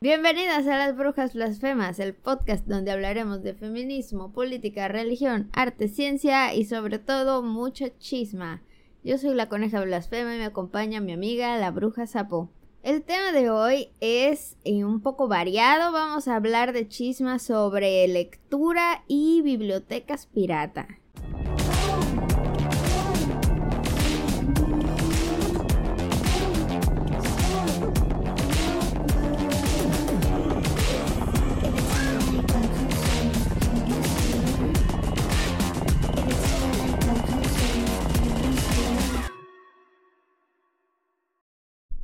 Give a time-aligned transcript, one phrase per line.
[0.00, 6.54] Bienvenidas a Las Brujas Blasfemas, el podcast donde hablaremos de feminismo, política, religión, arte, ciencia
[6.54, 8.62] y sobre todo mucha chisma.
[9.02, 12.48] Yo soy la coneja blasfema y me acompaña mi amiga la bruja sapo.
[12.84, 18.06] El tema de hoy es eh, un poco variado, vamos a hablar de chisma sobre
[18.06, 20.86] lectura y bibliotecas pirata.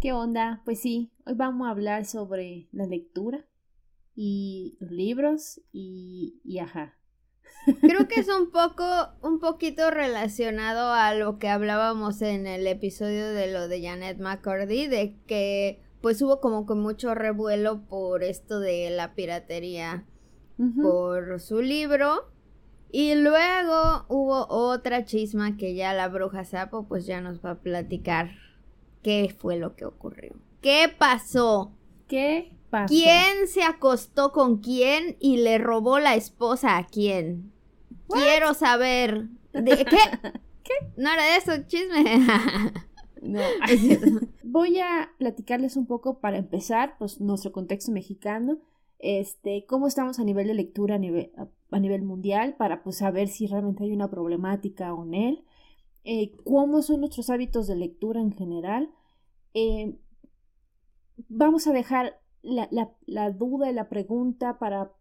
[0.05, 0.61] ¿Qué onda?
[0.67, 3.47] Pues sí, hoy vamos a hablar sobre la lectura
[4.15, 6.99] y los libros y, y ajá.
[7.81, 8.85] Creo que es un poco,
[9.23, 14.89] un poquito relacionado a lo que hablábamos en el episodio de lo de Janet McCordy,
[14.89, 20.05] de que pues hubo como que mucho revuelo por esto de la piratería,
[20.83, 22.31] por su libro.
[22.93, 27.61] Y luego hubo otra chisma que ya la bruja sapo pues ya nos va a
[27.63, 28.44] platicar
[29.05, 30.35] qué fue lo que ocurrió.
[30.61, 31.73] ¿Qué pasó?
[32.09, 32.93] ¿Qué pasó?
[32.93, 37.53] ¿Quién se acostó con quién y le robó la esposa a quién?
[38.09, 39.29] Quiero saber.
[39.53, 39.97] ¿De qué?
[40.65, 40.73] ¿Qué?
[40.97, 42.03] No era de eso, chisme.
[43.23, 43.41] no.
[44.43, 48.59] Voy a platicarles un poco para empezar, pues nuestro contexto mexicano,
[48.99, 51.31] este, cómo estamos a nivel de lectura a nivel,
[51.71, 55.45] a, nivel mundial, para pues saber si realmente hay una problemática o no.
[56.05, 58.91] Eh, cómo son nuestros hábitos de lectura en general.
[59.55, 59.97] Eh,
[61.29, 62.69] vamos a dejar la,
[63.07, 64.93] la, duda y la pregunta para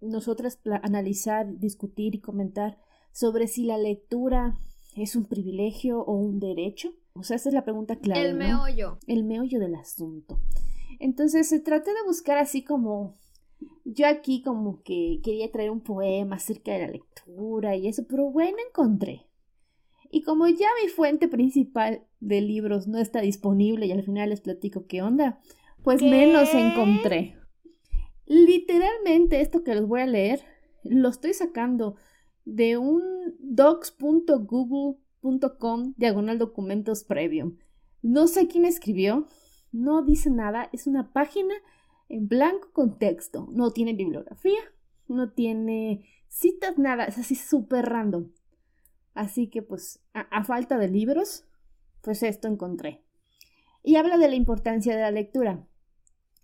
[0.00, 2.78] nosotras analizar, discutir y comentar
[3.12, 4.56] sobre si la lectura
[4.96, 6.92] es un privilegio o un derecho.
[7.14, 8.28] O sea, esa es la pregunta clave.
[8.28, 8.98] El meollo.
[9.06, 10.38] El meollo del asunto.
[11.00, 13.16] Entonces se trata de buscar así como
[13.84, 18.30] yo aquí como que quería traer un poema acerca de la lectura y eso, pero
[18.30, 19.26] bueno, encontré.
[20.12, 24.42] Y como ya mi fuente principal de libros no está disponible y al final les
[24.42, 25.40] platico qué onda,
[25.82, 27.38] pues menos encontré.
[28.26, 30.40] Literalmente esto que les voy a leer
[30.84, 31.96] lo estoy sacando
[32.44, 33.02] de un
[33.38, 37.56] docs.google.com diagonal documentos premium.
[38.02, 39.26] No sé quién escribió,
[39.70, 41.54] no dice nada, es una página
[42.10, 44.60] en blanco con texto, no tiene bibliografía,
[45.08, 48.28] no tiene citas, nada, es así súper random.
[49.14, 51.44] Así que pues a, falta de libros,
[52.00, 53.02] pues esto encontré.
[53.82, 55.66] Y habla de la importancia de la lectura.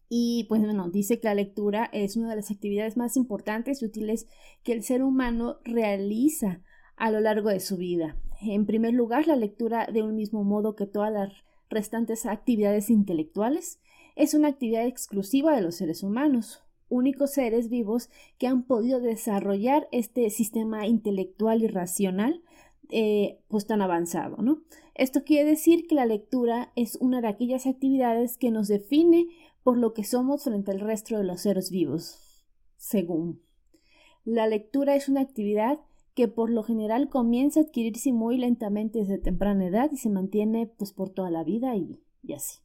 [0.08, 3.86] Y pues bueno, dice que la lectura es una de las actividades más importantes y
[3.86, 4.26] útiles
[4.62, 6.62] que el ser humano realiza
[6.96, 8.16] a lo largo de su vida.
[8.40, 11.32] En primer lugar, la lectura, de un mismo modo que todas las
[11.68, 13.80] restantes actividades intelectuales,
[14.16, 19.88] es una actividad exclusiva de los seres humanos, únicos seres vivos que han podido desarrollar
[19.92, 22.42] este sistema intelectual y racional
[22.91, 24.62] eh, pues tan avanzado, ¿no?
[24.94, 29.28] Esto quiere decir que la lectura es una de aquellas actividades que nos define
[29.62, 32.19] por lo que somos frente al resto de los seres vivos,
[32.77, 33.43] según.
[34.25, 35.81] La lectura es una actividad
[36.15, 40.66] que por lo general comienza a adquirirse muy lentamente desde temprana edad y se mantiene
[40.66, 42.59] pues por toda la vida y, y así.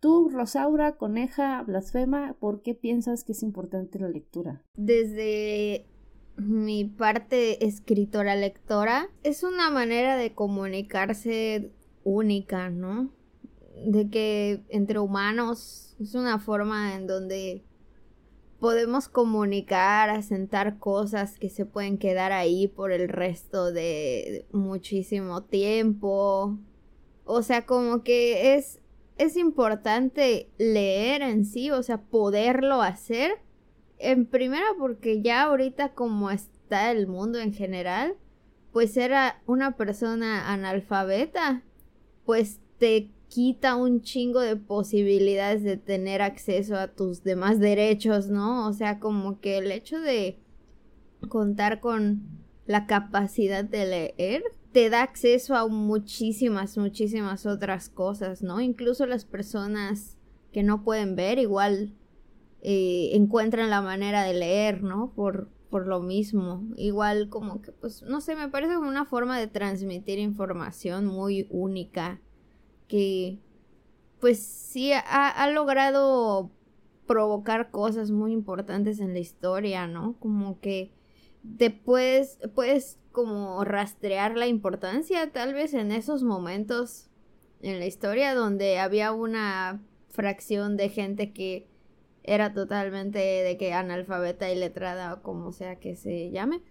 [0.00, 4.62] Tú, Rosaura, coneja, blasfema, ¿por qué piensas que es importante la lectura?
[4.76, 5.86] Desde
[6.38, 11.70] mi parte escritora lectora es una manera de comunicarse
[12.04, 13.10] única, ¿no?
[13.84, 17.64] De que entre humanos es una forma en donde
[18.60, 26.58] podemos comunicar, asentar cosas que se pueden quedar ahí por el resto de muchísimo tiempo.
[27.24, 28.80] O sea, como que es
[29.18, 33.32] es importante leer en sí, o sea, poderlo hacer
[33.98, 38.16] en primera porque ya ahorita como está el mundo en general,
[38.72, 41.62] pues era una persona analfabeta,
[42.24, 48.66] pues te quita un chingo de posibilidades de tener acceso a tus demás derechos, ¿no?
[48.68, 50.38] O sea, como que el hecho de
[51.28, 52.22] contar con
[52.66, 54.42] la capacidad de leer
[54.72, 58.60] te da acceso a muchísimas, muchísimas otras cosas, ¿no?
[58.60, 60.16] Incluso las personas
[60.52, 61.94] que no pueden ver igual
[62.62, 65.12] eh, encuentran la manera de leer, ¿no?
[65.14, 66.62] Por, por lo mismo.
[66.76, 71.46] Igual como que, pues, no sé, me parece como una forma de transmitir información muy
[71.50, 72.20] única
[72.88, 73.38] que,
[74.20, 76.50] pues, sí ha, ha logrado
[77.06, 80.16] provocar cosas muy importantes en la historia, ¿no?
[80.20, 80.92] Como que
[81.56, 87.08] te puedes, puedes como rastrear la importancia tal vez en esos momentos
[87.62, 91.66] en la historia donde había una fracción de gente que
[92.28, 96.62] era totalmente de que analfabeta y letrada o como sea que se llame.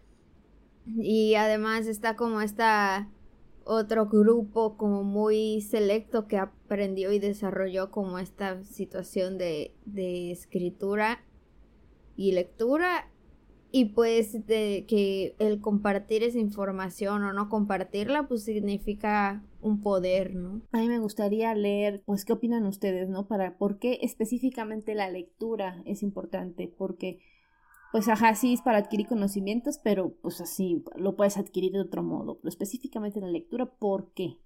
[0.86, 3.10] Y además está como esta
[3.66, 11.24] otro grupo como muy selecto que aprendió y desarrolló como esta situación de, de escritura
[12.16, 13.10] y lectura
[13.72, 20.36] y pues de que el compartir esa información o no compartirla pues significa un poder,
[20.36, 20.62] ¿no?
[20.72, 23.28] A mí me gustaría leer, pues qué opinan ustedes, ¿no?
[23.28, 27.20] Para por qué específicamente la lectura es importante, porque
[27.92, 32.04] pues ajá, sí es para adquirir conocimientos, pero pues así lo puedes adquirir de otro
[32.04, 34.40] modo, pero específicamente la lectura, ¿por qué?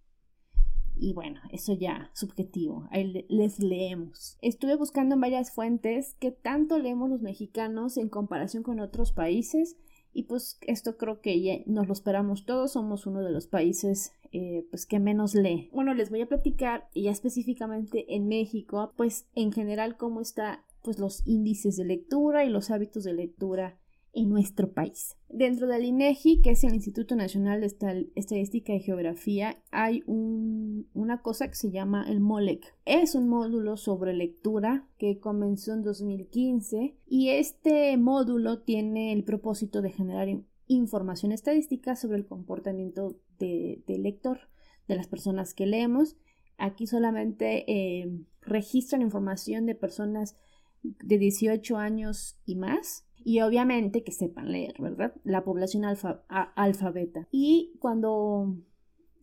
[0.97, 2.87] Y bueno, eso ya subjetivo.
[2.91, 4.37] Ahí les leemos.
[4.41, 9.77] Estuve buscando en varias fuentes qué tanto leemos los mexicanos en comparación con otros países.
[10.13, 12.73] Y pues esto creo que ya nos lo esperamos todos.
[12.73, 15.69] Somos uno de los países eh, pues que menos lee.
[15.73, 20.99] Bueno, les voy a platicar ya específicamente en México, pues en general cómo está pues
[20.99, 23.77] los índices de lectura y los hábitos de lectura
[24.13, 25.15] en nuestro país.
[25.29, 31.47] Dentro del INEGI, que es el Instituto Nacional de Estadística y Geografía, hay una cosa
[31.47, 32.75] que se llama el MOLEC.
[32.85, 39.81] Es un módulo sobre lectura que comenzó en 2015 y este módulo tiene el propósito
[39.81, 40.27] de generar
[40.67, 44.39] información estadística sobre el comportamiento del lector,
[44.87, 46.17] de las personas que leemos.
[46.57, 48.11] Aquí solamente eh,
[48.41, 50.35] registran información de personas
[50.83, 55.13] de 18 años y más y obviamente que sepan leer, ¿verdad?
[55.23, 57.27] La población alfabeta.
[57.31, 58.55] Y cuando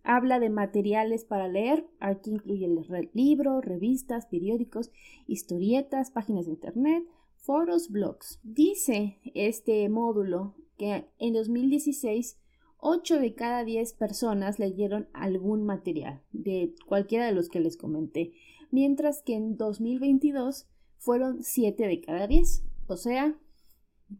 [0.03, 2.69] habla de materiales para leer, aquí incluye
[3.13, 4.91] libros, revistas, periódicos,
[5.27, 7.05] historietas, páginas de internet,
[7.37, 8.41] foros, blogs.
[8.43, 12.39] Dice este módulo que en 2016
[12.81, 18.33] 8 de cada 10 personas leyeron algún material de cualquiera de los que les comenté,
[18.71, 23.37] mientras que en 2022 fueron 7 de cada 10, o sea,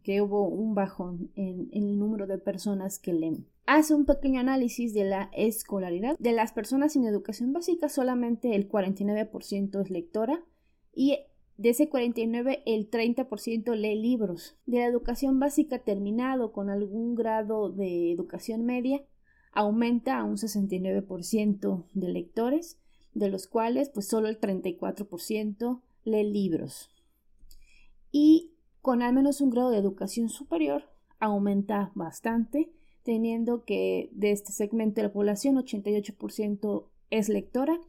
[0.03, 3.47] que hubo un bajón en, el número de personas que leen.
[3.65, 6.17] Hace un pequeño análisis de la escolaridad.
[6.19, 10.43] De las personas sin educación básica, solamente el 49% es lectora
[10.93, 11.19] y
[11.57, 14.55] de ese 49, el 30% lee libros.
[14.65, 19.03] De la educación básica terminado con algún grado de educación media,
[19.51, 22.79] aumenta a un 69% de lectores,
[23.13, 26.89] de los cuales pues solo el 34% lee libros.
[28.09, 30.83] Y con al menos un grado de educación superior
[31.19, 32.71] aumenta bastante,
[33.03, 37.79] teniendo que de este segmento de la población 88% es lectora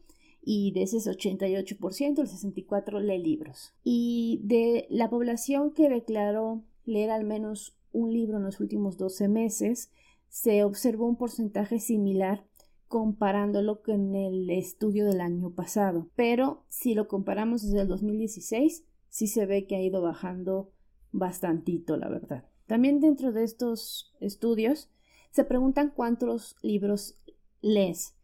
[0.43, 3.75] y de ese 88% el 64% lee libros.
[3.85, 9.29] Y de la población que declaró leer al menos un libro en los últimos 12
[9.29, 9.91] meses,
[10.29, 12.45] se observó un porcentaje similar
[12.89, 16.09] comparándolo con el estudio del año pasado.
[16.17, 20.71] Pero si lo comparamos desde el 2016, sí se ve que ha ido bajando
[21.13, 22.45] bastantito, la verdad.
[22.67, 24.89] También dentro de estos estudios
[25.31, 27.17] se preguntan cuántos libros
[27.63, 28.15] lees.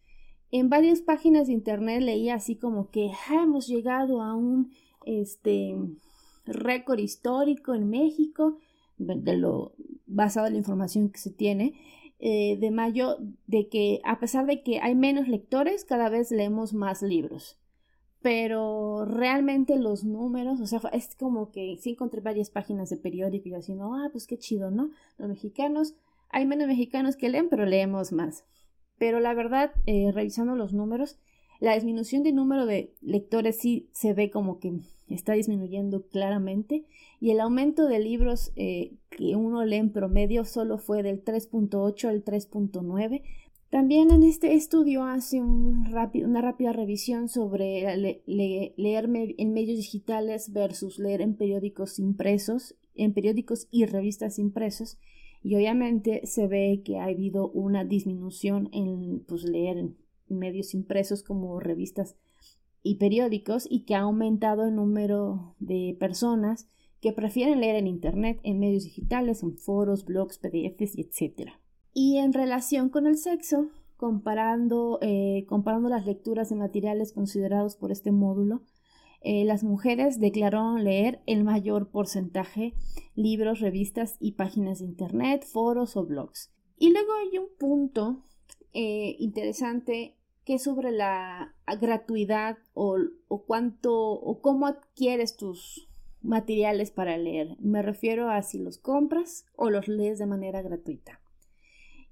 [0.51, 4.73] En varias páginas de internet leía así como que ah, hemos llegado a un
[5.05, 5.77] este
[6.45, 8.59] récord histórico en México,
[10.07, 11.75] basado en la información que se tiene,
[12.19, 16.73] eh, de mayo, de que a pesar de que hay menos lectores, cada vez leemos
[16.73, 17.59] más libros
[18.27, 23.49] pero realmente los números, o sea, es como que sí encontré varias páginas de periódico
[23.49, 24.91] y así, no, ah, pues qué chido, ¿no?
[25.17, 25.95] Los mexicanos,
[26.31, 28.45] hay menos mexicanos que leen, pero leemos más.
[28.99, 31.21] Pero la verdad, eh, revisando los números,
[31.61, 34.73] la disminución de número de lectores sí se ve como que
[35.09, 36.85] está disminuyendo claramente
[37.21, 42.09] y el aumento de libros eh, que uno lee en promedio solo fue del 3.8
[42.09, 43.23] al 3.9
[43.77, 51.21] también en este estudio hace una rápida revisión sobre leer en medios digitales versus leer
[51.21, 54.97] en periódicos impresos, en periódicos y revistas impresos,
[55.43, 59.97] y obviamente se ve que ha habido una disminución en pues, leer en
[60.31, 62.17] medios impresos como revistas
[62.83, 66.67] y periódicos y que ha aumentado el número de personas
[67.03, 71.51] que prefieren leer en Internet, en medios digitales, en foros, blogs, PDFs, etc.
[71.99, 77.91] Y en relación con el sexo, comparando, eh, comparando las lecturas de materiales considerados por
[77.91, 78.61] este módulo,
[79.23, 82.75] eh, las mujeres declararon leer el mayor porcentaje
[83.15, 86.53] libros, revistas y páginas de internet, foros o blogs.
[86.77, 88.27] Y luego hay un punto
[88.75, 92.99] eh, interesante que es sobre la gratuidad o,
[93.29, 95.89] o cuánto o cómo adquieres tus
[96.21, 97.57] materiales para leer.
[97.59, 101.23] Me refiero a si los compras o los lees de manera gratuita.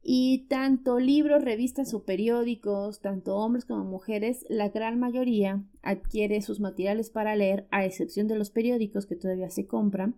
[0.07, 6.61] Y tanto libros, revistas o periódicos, tanto hombres como mujeres, la gran mayoría adquiere sus
[6.61, 10.17] materiales para leer, a excepción de los periódicos que todavía se compran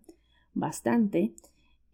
[0.55, 1.35] bastante.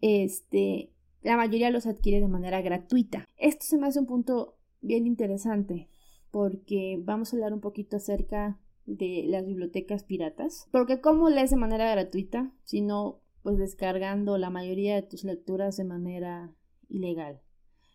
[0.01, 0.89] Este,
[1.21, 3.27] la mayoría los adquiere de manera gratuita.
[3.37, 5.87] Esto se me hace un punto bien interesante
[6.31, 10.67] porque vamos a hablar un poquito acerca de las bibliotecas piratas.
[10.71, 12.51] Porque ¿cómo lees de manera gratuita?
[12.63, 16.55] Si no, pues descargando la mayoría de tus lecturas de manera
[16.89, 17.42] ilegal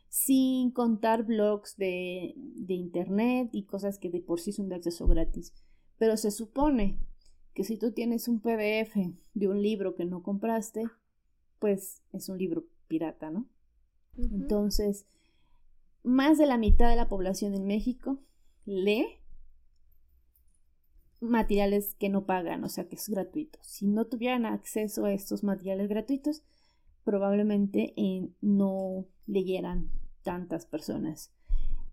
[0.09, 5.07] sin contar blogs de, de internet y cosas que de por sí son de acceso
[5.07, 5.53] gratis.
[5.99, 6.99] Pero se supone
[7.55, 8.95] que si tú tienes un PDF
[9.35, 10.85] de un libro que no compraste,
[11.59, 13.49] pues es un libro pirata, ¿no?
[14.17, 15.07] Entonces,
[16.03, 18.19] más de la mitad de la población en México
[18.65, 19.07] lee
[21.21, 23.59] materiales que no pagan, o sea que es gratuito.
[23.62, 26.43] Si no tuvieran acceso a estos materiales gratuitos,
[27.05, 29.91] probablemente eh, no leyeran
[30.23, 31.33] tantas personas.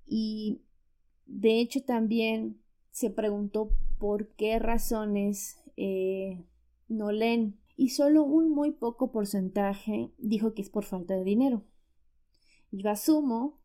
[0.06, 0.62] Y
[1.26, 6.46] de hecho también se preguntó por qué razones eh,
[6.88, 11.64] no leen y solo un muy poco porcentaje dijo que es por falta de dinero.
[12.72, 13.60] Yo asumo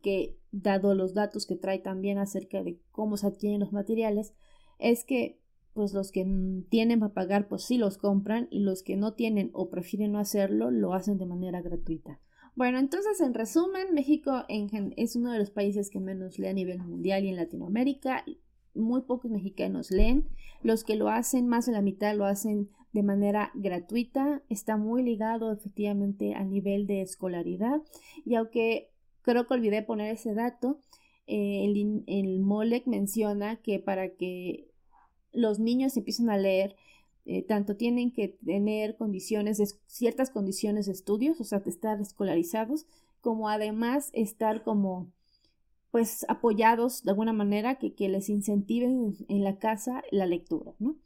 [0.00, 4.34] que, dado los datos que trae también acerca de cómo se adquieren los materiales,
[4.78, 5.40] es que
[5.72, 6.24] pues los que
[6.68, 10.20] tienen para pagar pues sí los compran y los que no tienen o prefieren no
[10.20, 12.20] hacerlo lo hacen de manera gratuita.
[12.56, 16.78] Bueno, entonces en resumen, México es uno de los países que menos lee a nivel
[16.78, 18.24] mundial y en Latinoamérica.
[18.74, 20.28] Muy pocos mexicanos leen.
[20.62, 24.42] Los que lo hacen, más de la mitad lo hacen de manera gratuita.
[24.48, 27.82] Está muy ligado efectivamente al nivel de escolaridad.
[28.24, 28.90] Y aunque
[29.22, 30.78] creo que olvidé poner ese dato,
[31.26, 34.70] eh, el, el MOLEC menciona que para que
[35.32, 36.76] los niños empiecen a leer,
[37.26, 42.86] eh, tanto tienen que tener condiciones, de, ciertas condiciones de estudios, o sea, estar escolarizados,
[43.20, 45.10] como además estar como
[45.90, 50.96] pues apoyados de alguna manera que, que les incentiven en la casa la lectura, ¿no?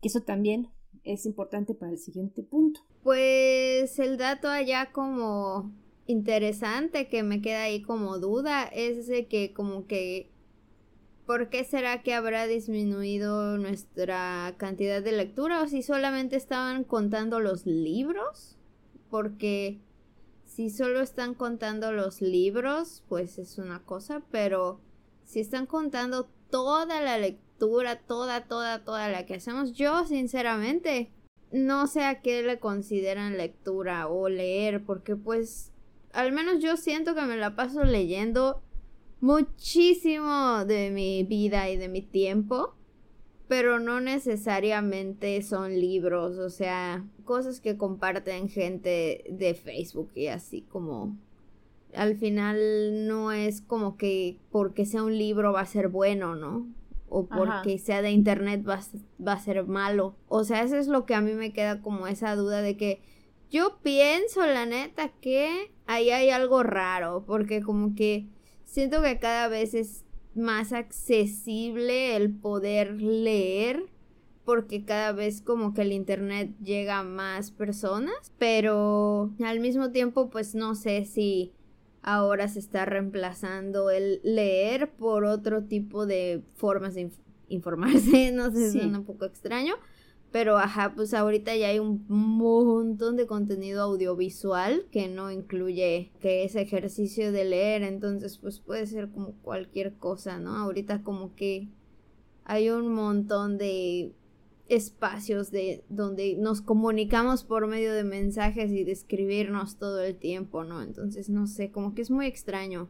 [0.00, 0.70] Que eso también
[1.04, 2.80] es importante para el siguiente punto.
[3.02, 5.70] Pues el dato allá como
[6.06, 10.30] interesante que me queda ahí como duda es de que como que
[11.30, 15.62] ¿por qué será que habrá disminuido nuestra cantidad de lectura?
[15.62, 18.58] ¿O si solamente estaban contando los libros?
[19.10, 19.78] Porque
[20.44, 24.80] si solo están contando los libros, pues es una cosa, pero
[25.22, 31.12] si están contando toda la lectura, toda, toda, toda la que hacemos, yo sinceramente
[31.52, 35.70] no sé a qué le consideran lectura o leer, porque pues
[36.12, 38.64] al menos yo siento que me la paso leyendo
[39.20, 42.74] muchísimo de mi vida y de mi tiempo,
[43.48, 50.62] pero no necesariamente son libros, o sea, cosas que comparten gente de Facebook y así
[50.62, 51.16] como
[51.94, 56.68] al final no es como que porque sea un libro va a ser bueno, ¿no?
[57.08, 58.80] O porque sea de internet va,
[59.26, 60.14] va a ser malo.
[60.28, 63.02] O sea, eso es lo que a mí me queda como esa duda de que
[63.50, 68.28] yo pienso, la neta, que ahí hay algo raro, porque como que
[68.70, 73.84] siento que cada vez es más accesible el poder leer
[74.44, 80.30] porque cada vez como que el internet llega a más personas, pero al mismo tiempo
[80.30, 81.52] pues no sé si
[82.02, 87.10] ahora se está reemplazando el leer por otro tipo de formas de
[87.48, 89.74] informarse, no sé, es un poco extraño,
[90.32, 96.44] pero ajá, pues ahorita ya hay un montón de contenido audiovisual que no incluye que
[96.44, 100.56] ese ejercicio de leer, entonces pues puede ser como cualquier cosa, ¿no?
[100.56, 101.68] Ahorita como que
[102.44, 104.12] hay un montón de
[104.68, 110.62] espacios de donde nos comunicamos por medio de mensajes y de escribirnos todo el tiempo,
[110.62, 110.80] ¿no?
[110.80, 112.88] Entonces no sé, como que es muy extraño.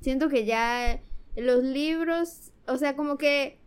[0.00, 1.02] Siento que ya
[1.36, 3.59] los libros, o sea, como que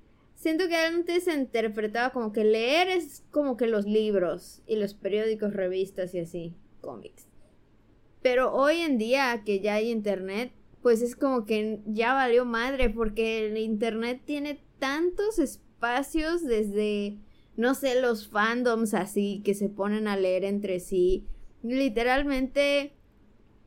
[0.43, 4.93] siento que antes se interpretaba como que leer es como que los libros y los
[4.93, 7.27] periódicos, revistas y así, cómics.
[8.21, 12.89] Pero hoy en día que ya hay internet, pues es como que ya valió madre
[12.89, 17.19] porque el internet tiene tantos espacios desde,
[17.55, 21.25] no sé, los fandoms así que se ponen a leer entre sí.
[21.62, 22.91] Literalmente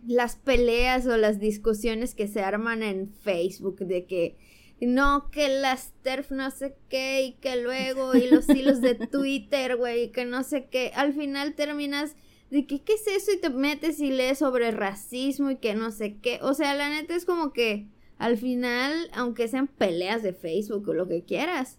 [0.06, 4.37] las peleas o las discusiones que se arman en Facebook de que
[4.80, 9.76] no, que las TERF no sé qué, y que luego, y los hilos de Twitter,
[9.76, 10.92] güey, que no sé qué.
[10.95, 12.14] Al final terminas
[12.50, 13.33] de que, ¿qué es eso?
[13.33, 16.40] Y te metes y lees sobre racismo y que no sé qué.
[16.42, 20.92] O sea, la neta es como que al final, aunque sean peleas de Facebook o
[20.95, 21.78] lo que quieras,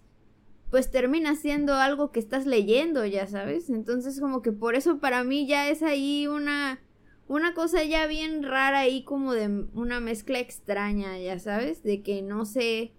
[0.69, 3.69] pues termina siendo algo que estás leyendo, ya sabes.
[3.69, 6.81] Entonces, como que por eso para mí ya es ahí una
[7.27, 12.21] una cosa ya bien rara ahí como de una mezcla extraña, ya sabes, de que
[12.21, 12.93] no sé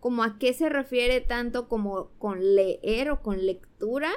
[0.00, 4.10] como a qué se refiere tanto como con leer o con lectura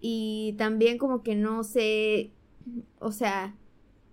[0.00, 2.32] y también como que no sé,
[3.00, 3.56] o sea,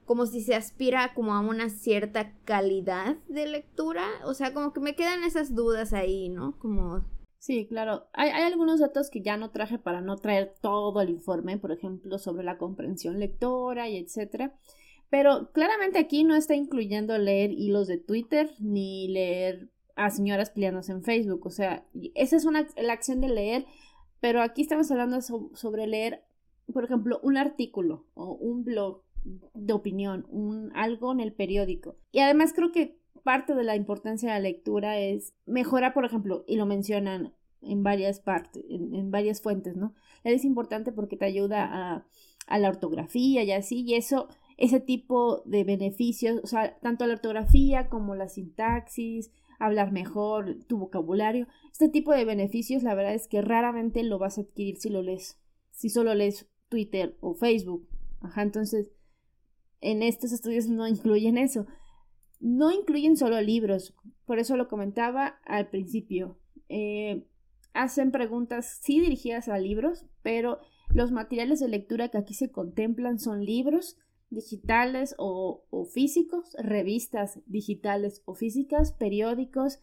[0.06, 4.80] como si se aspira como a una cierta calidad de lectura, o sea, como que
[4.80, 6.58] me quedan esas dudas ahí, ¿no?
[6.60, 7.06] Como
[7.46, 8.08] Sí, claro.
[8.14, 12.18] Hay, algunos datos que ya no traje para no traer todo el informe, por ejemplo,
[12.18, 14.56] sobre la comprensión lectora y etcétera.
[15.12, 20.92] Pero claramente aquí no está incluyendo leer hilos de Twitter ni leer a señoras peleándose
[20.92, 21.46] en Facebook.
[21.46, 21.86] O sea,
[22.16, 23.68] esa es una, la acción de leer,
[24.20, 26.24] pero aquí estamos hablando sobre leer,
[26.74, 29.04] por ejemplo, un artículo o un blog
[29.54, 31.96] de opinión, un, algo en el periódico.
[32.12, 36.46] Y además creo que parte de la importancia de la lectura es mejorar, por ejemplo,
[36.48, 39.96] y lo mencionan en varias partes, en, varias fuentes, ¿no?
[40.24, 42.06] Es importante porque te ayuda a,
[42.46, 44.28] a, la ortografía y así, y eso,
[44.58, 50.78] ese tipo de beneficios, o sea, tanto la ortografía como la sintaxis, hablar mejor, tu
[50.78, 54.90] vocabulario, este tipo de beneficios, la verdad es que raramente lo vas a adquirir si
[54.90, 55.40] lo lees,
[55.72, 57.88] si solo lees Twitter o Facebook.
[58.22, 58.92] Ajá, entonces,
[59.82, 61.66] en estos estudios no incluyen eso
[62.46, 63.96] no incluyen solo libros,
[64.28, 66.38] por eso lo comentaba al principio.
[66.70, 67.26] Eh,
[67.74, 70.60] hacen preguntas sí dirigidas a libros, pero
[70.94, 73.98] los materiales de lectura que aquí se contemplan son libros
[74.30, 79.80] digitales o, físicos, revistas digitales o físicas, periódicos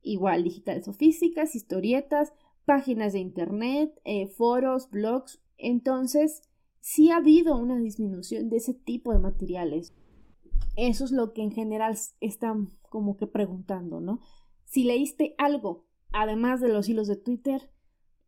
[0.00, 2.32] igual digitales o físicas, historietas,
[2.64, 5.38] páginas de internet, eh, foros, blogs.
[5.58, 6.48] Entonces,
[6.80, 9.92] sí ha habido una disminución de ese tipo de materiales.
[10.80, 14.18] Eso es lo que en general están como que preguntando, ¿no?
[14.64, 17.70] Si leíste algo, además de los hilos de Twitter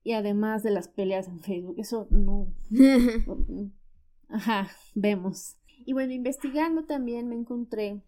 [0.04, 2.52] y además de las peleas en Facebook, eso no.
[4.28, 5.56] Ajá, vemos.
[5.86, 8.02] Y bueno, investigando también me encontré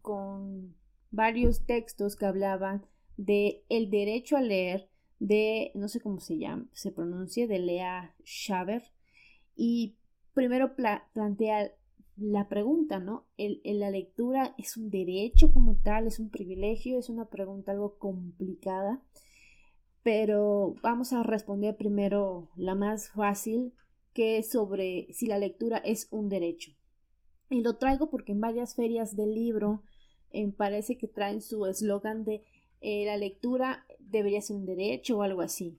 [0.00, 0.76] con
[1.10, 2.86] varios textos que hablaban
[3.16, 4.88] de el derecho a leer
[5.18, 8.84] de, no sé cómo se llama, se pronuncia, de Lea Shaver.
[9.56, 9.96] Y
[10.34, 11.72] primero plantea
[12.20, 13.26] la pregunta, ¿no?
[13.36, 17.96] El, la lectura es un derecho como tal, es un privilegio, es una pregunta algo
[17.98, 19.02] complicada,
[20.02, 23.72] pero vamos a responder primero la más fácil,
[24.12, 26.72] que es sobre si la lectura es un derecho.
[27.50, 29.82] Y lo traigo porque en varias ferias del libro
[30.30, 32.42] eh, parece que traen su eslogan de
[32.80, 35.78] eh, la lectura debería ser un derecho o algo así.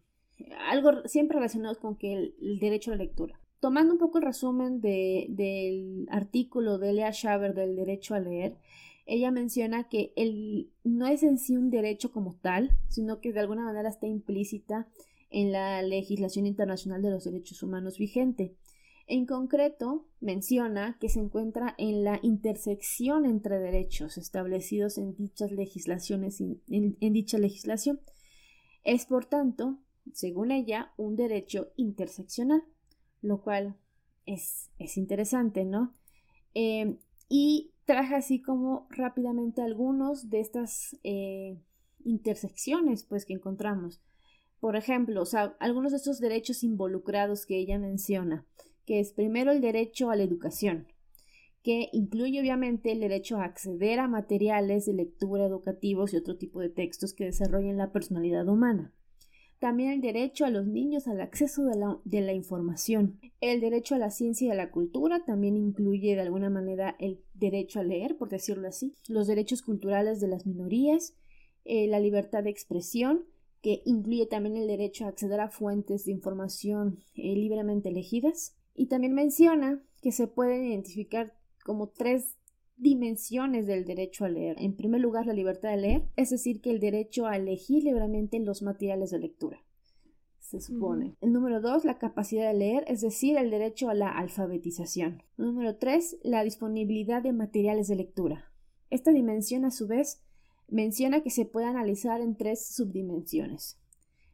[0.69, 3.39] Algo siempre relacionado con que el derecho a la lectura.
[3.59, 8.57] Tomando un poco el resumen del artículo de Lea Schaber del derecho a leer,
[9.05, 13.39] ella menciona que el, no es en sí un derecho como tal, sino que de
[13.41, 14.87] alguna manera está implícita
[15.29, 18.55] en la legislación internacional de los derechos humanos vigente.
[19.07, 26.39] En concreto, menciona que se encuentra en la intersección entre derechos establecidos en dichas legislaciones
[26.39, 27.99] en dicha legislación.
[28.83, 29.79] Es, por tanto,
[30.13, 32.63] según ella, un derecho interseccional
[33.21, 33.77] lo cual
[34.25, 35.93] es, es interesante, ¿no?
[36.53, 41.57] Eh, y traje así como rápidamente algunos de estas eh,
[42.03, 44.01] intersecciones pues que encontramos.
[44.59, 48.45] Por ejemplo, o sea, algunos de estos derechos involucrados que ella menciona,
[48.85, 50.87] que es primero el derecho a la educación,
[51.63, 56.59] que incluye obviamente el derecho a acceder a materiales de lectura educativos y otro tipo
[56.59, 58.93] de textos que desarrollen la personalidad humana.
[59.59, 63.19] También el derecho a los niños al acceso de la, información.
[63.41, 67.19] El derecho a la ciencia y a la cultura también incluye de alguna manera el
[67.33, 68.95] derecho a leer, por decirlo así.
[69.09, 71.13] Los derechos culturales de las minorías,
[71.65, 73.25] eh, la libertad de expresión,
[73.61, 78.55] que incluye también el derecho a acceder a fuentes de información eh, libremente elegidas.
[78.75, 81.33] Y también menciona que se pueden identificar
[81.65, 82.37] como tres
[82.79, 84.55] dimensiones del derecho a leer.
[84.59, 88.39] En primer lugar, la libertad de leer, es decir, que el derecho a elegir libremente
[88.39, 89.59] los materiales de lectura.
[90.39, 91.15] Se supone.
[91.21, 95.21] El número dos, la capacidad de leer, es decir, el derecho a la alfabetización.
[95.37, 98.51] Número tres, la disponibilidad de materiales de lectura.
[98.89, 100.23] Esta dimensión, a su vez,
[100.67, 103.77] menciona que se puede analizar en tres subdimensiones.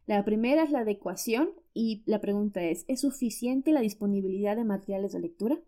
[0.06, 5.14] La primera es la adecuación y la pregunta es, ¿es suficiente la disponibilidad de materiales
[5.14, 5.60] de lectura?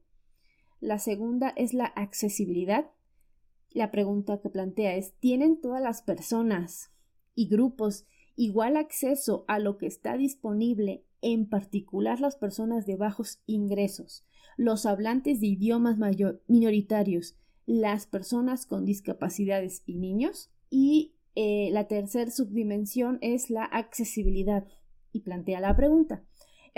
[0.79, 2.91] La segunda es la accesibilidad.
[3.71, 6.91] La pregunta que plantea es, ¿tienen todas las personas
[7.35, 13.41] y grupos igual acceso a lo que está disponible, en particular las personas de bajos
[13.47, 14.23] ingresos,
[14.55, 15.97] los hablantes de idiomas
[16.47, 17.35] minoritarios,
[17.65, 20.51] las personas con discapacidades y niños?
[20.69, 24.67] Y eh, la tercera subdimensión es la accesibilidad.
[25.11, 26.23] Y plantea la pregunta,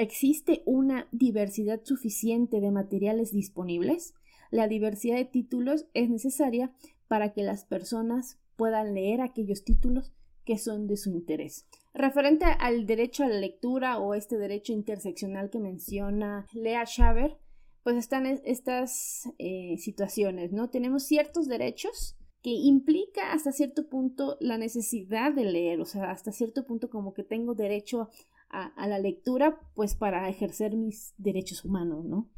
[0.01, 4.13] ¿Existe una diversidad suficiente de materiales disponibles?
[4.51, 6.71] la diversidad de títulos es necesaria
[7.07, 10.11] para que las personas puedan leer aquellos títulos
[10.45, 11.67] que son de su interés.
[11.93, 17.37] Referente al derecho a la lectura o este derecho interseccional que menciona Lea Schaber,
[17.83, 20.69] pues están estas eh, situaciones, ¿no?
[20.69, 26.31] Tenemos ciertos derechos que implica hasta cierto punto la necesidad de leer, o sea, hasta
[26.31, 28.09] cierto punto como que tengo derecho
[28.49, 32.29] a, la lectura, pues para ejercer mis derechos humanos, ¿no?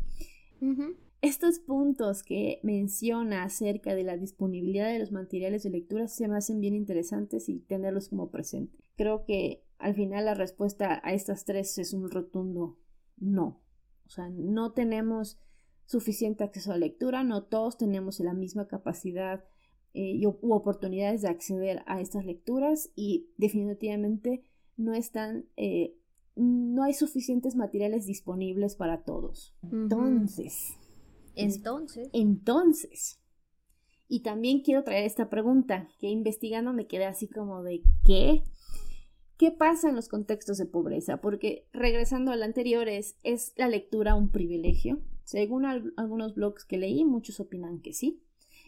[1.22, 6.38] Estos puntos que menciona acerca de la disponibilidad de los materiales de lectura se me
[6.38, 8.78] hacen bien interesantes y tenerlos como presente.
[8.96, 12.78] Creo que al final la respuesta a estas tres es un rotundo
[13.18, 13.62] no.
[14.08, 15.40] O sea, no tenemos
[15.86, 19.44] suficiente acceso a la lectura, no todos tenemos la misma capacidad
[19.94, 24.44] eh, u oportunidades de acceder a estas lecturas y definitivamente
[24.78, 25.96] no están eh,
[26.36, 29.54] no hay suficientes materiales disponibles para todos.
[29.72, 30.74] Entonces,
[31.36, 32.10] entonces.
[32.14, 33.20] Entonces.
[34.08, 38.44] Y también quiero traer esta pregunta que investigando me quedé así como de ¿qué?
[39.38, 41.22] ¿Qué pasa en los contextos de pobreza?
[41.22, 45.02] Porque regresando al anterior es, ¿es la lectura un privilegio?
[45.24, 48.22] Según algunos blogs que leí, muchos opinan que sí.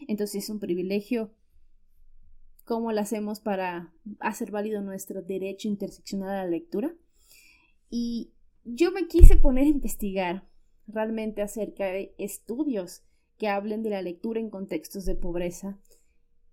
[0.08, 1.30] Entonces es un privilegio.
[2.64, 6.94] ¿Cómo lo hacemos para hacer válido nuestro derecho interseccional a la lectura?
[7.96, 8.32] Y
[8.64, 10.48] yo me quise poner a investigar
[10.88, 13.04] realmente acerca de estudios
[13.38, 15.78] que hablen de la lectura en contextos de pobreza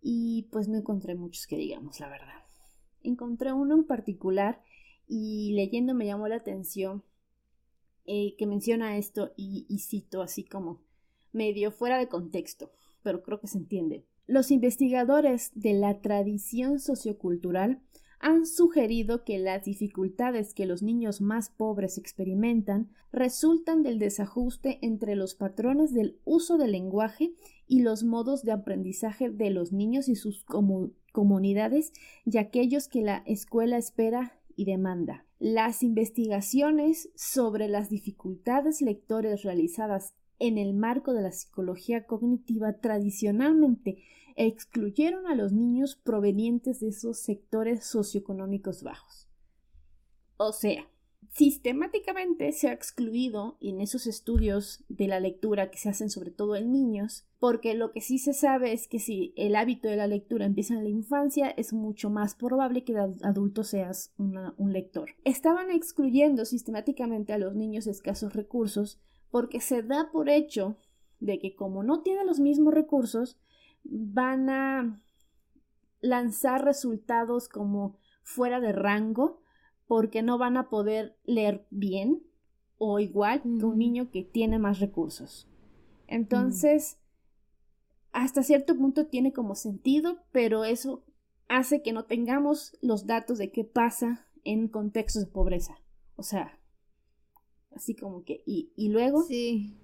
[0.04, 2.44] y pues no encontré muchos que digamos la verdad.
[3.02, 4.62] Encontré uno en particular
[5.08, 7.04] y leyendo me llamó la atención
[8.06, 10.84] eh, que menciona esto y, y cito así como
[11.32, 14.06] medio fuera de contexto, pero creo que se entiende.
[14.28, 17.82] Los investigadores de la tradición sociocultural
[18.22, 25.16] han sugerido que las dificultades que los niños más pobres experimentan resultan del desajuste entre
[25.16, 27.34] los patrones del uso del lenguaje
[27.68, 30.46] y los modos de aprendizaje de los niños y sus
[31.12, 31.94] comunidades
[32.26, 35.26] y aquellos que la escuela espera y demanda.
[35.40, 43.98] Las investigaciones sobre las dificultades lectores realizadas en el marco de la psicología cognitiva tradicionalmente
[44.36, 49.28] excluyeron a los niños provenientes de esos sectores socioeconómicos bajos.
[50.38, 50.88] O sea,
[51.34, 56.56] sistemáticamente se ha excluido en esos estudios de la lectura que se hacen sobre todo
[56.56, 60.08] en niños, porque lo que sí se sabe es que si el hábito de la
[60.08, 65.12] lectura empieza en la infancia, es mucho más probable que de adulto seas un lector.
[65.24, 70.78] Estaban excluyendo sistemáticamente a los niños escasos recursos porque se da por hecho
[71.20, 73.38] de que como no tienen los mismos recursos,
[73.84, 75.02] van a
[76.02, 79.42] lanzar resultados como fuera de rango
[79.88, 82.24] porque no van a poder leer bien
[82.78, 85.48] o igual que un niño que tiene más recursos.
[86.08, 86.98] Entonces,
[88.12, 91.04] hasta cierto punto tiene como sentido, pero eso
[91.48, 95.80] hace que no tengamos los datos de qué pasa en contextos de pobreza.
[96.16, 96.60] O sea,
[97.76, 99.78] así como que, y, y luego, sí.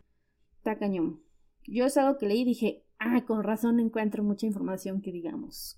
[0.57, 1.21] está cañón.
[1.65, 5.77] Yo es algo que leí y dije, ah, con razón encuentro mucha información que digamos.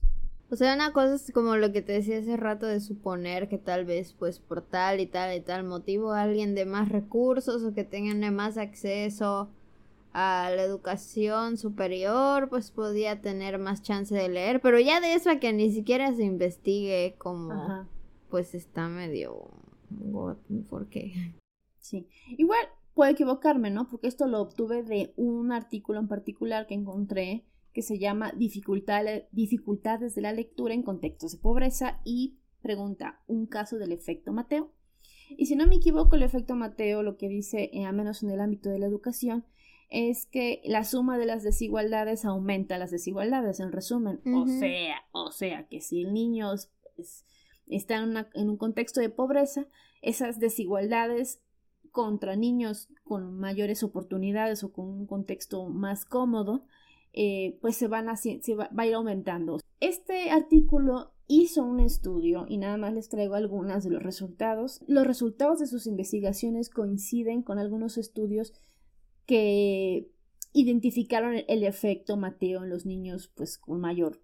[0.52, 3.60] O sea, una cosa es como lo que te decía hace rato de suponer que
[3.60, 7.74] tal vez pues por tal y tal y tal motivo alguien de más recursos o
[7.74, 9.50] que tengan más acceso
[10.12, 15.30] a la educación superior pues podía tener más chance de leer, pero ya de eso
[15.30, 17.88] a que ni siquiera se investigue como
[18.32, 19.52] pues está medio
[20.70, 21.34] ¿por qué?
[21.80, 22.08] Sí.
[22.38, 22.68] Igual
[23.00, 23.90] Puedo equivocarme, ¿no?
[23.90, 29.24] Porque esto lo obtuve de un artículo en particular que encontré que se llama Dificultades
[30.16, 34.74] de la lectura en contextos de pobreza y pregunta un caso del efecto Mateo.
[35.30, 38.32] Y si no me equivoco, el efecto Mateo lo que dice, eh, a menos en
[38.32, 39.46] el ámbito de la educación,
[39.90, 44.20] es que la suma de las desigualdades aumenta las desigualdades, en resumen.
[44.26, 46.50] O sea, o sea, que si el niño
[47.68, 49.68] está en un contexto de pobreza,
[50.02, 51.40] esas desigualdades
[51.92, 56.66] contra niños con mayores oportunidades o con un contexto más cómodo,
[57.14, 59.60] eh, pues se, van a, se va, a ir aumentando.
[59.80, 64.82] Este artículo hizo un estudio y nada más les traigo algunas de los resultados.
[64.88, 68.54] Los resultados de sus investigaciones coinciden con algunos estudios
[69.26, 70.10] que
[70.54, 74.20] identificaron el efecto Mateo en los niños pues con mayor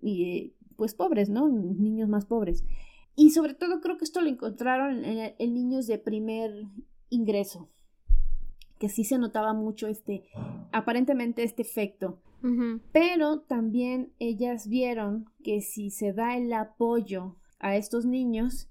[0.00, 1.48] y pues pobres, ¿no?
[1.48, 2.64] Niños más pobres.
[3.14, 6.66] Y sobre todo creo que esto lo encontraron en niños de primer
[7.12, 7.68] ingreso,
[8.78, 10.24] que sí se notaba mucho este,
[10.72, 12.18] aparentemente este efecto.
[12.90, 18.68] Pero también ellas vieron que si se da el apoyo a estos niños,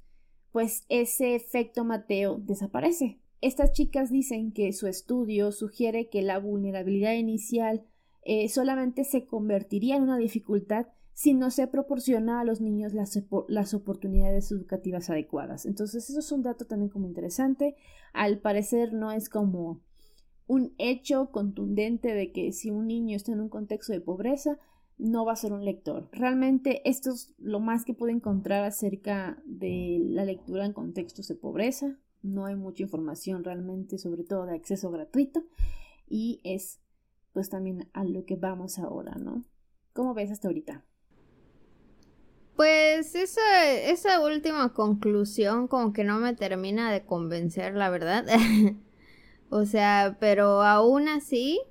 [0.51, 3.21] pues ese efecto Mateo desaparece.
[3.39, 7.85] estas chicas dicen que su estudio sugiere que la vulnerabilidad inicial
[8.23, 13.21] eh, solamente se convertiría en una dificultad si no se proporciona a los niños las,
[13.47, 15.65] las, oportunidades educativas adecuadas.
[15.65, 17.75] Entonces, eso es un dato también como interesante.
[18.13, 19.81] Al parecer no es como
[20.47, 24.57] un hecho contundente de que si un niño está en un contexto de pobreza,
[24.97, 26.09] no va a ser un lector.
[26.11, 31.35] Realmente esto es lo más que puedo encontrar acerca de la lectura en contextos de
[31.35, 31.97] pobreza.
[32.21, 35.43] No hay mucha información realmente, sobre todo de acceso gratuito.
[36.07, 36.79] Y es
[37.33, 39.43] pues también a lo que vamos ahora, ¿no?
[39.93, 40.85] ¿Cómo ves hasta ahorita?
[42.55, 48.25] Pues esa, esa última conclusión como que no me termina de convencer, la verdad.
[49.49, 51.61] o sea, pero aún así,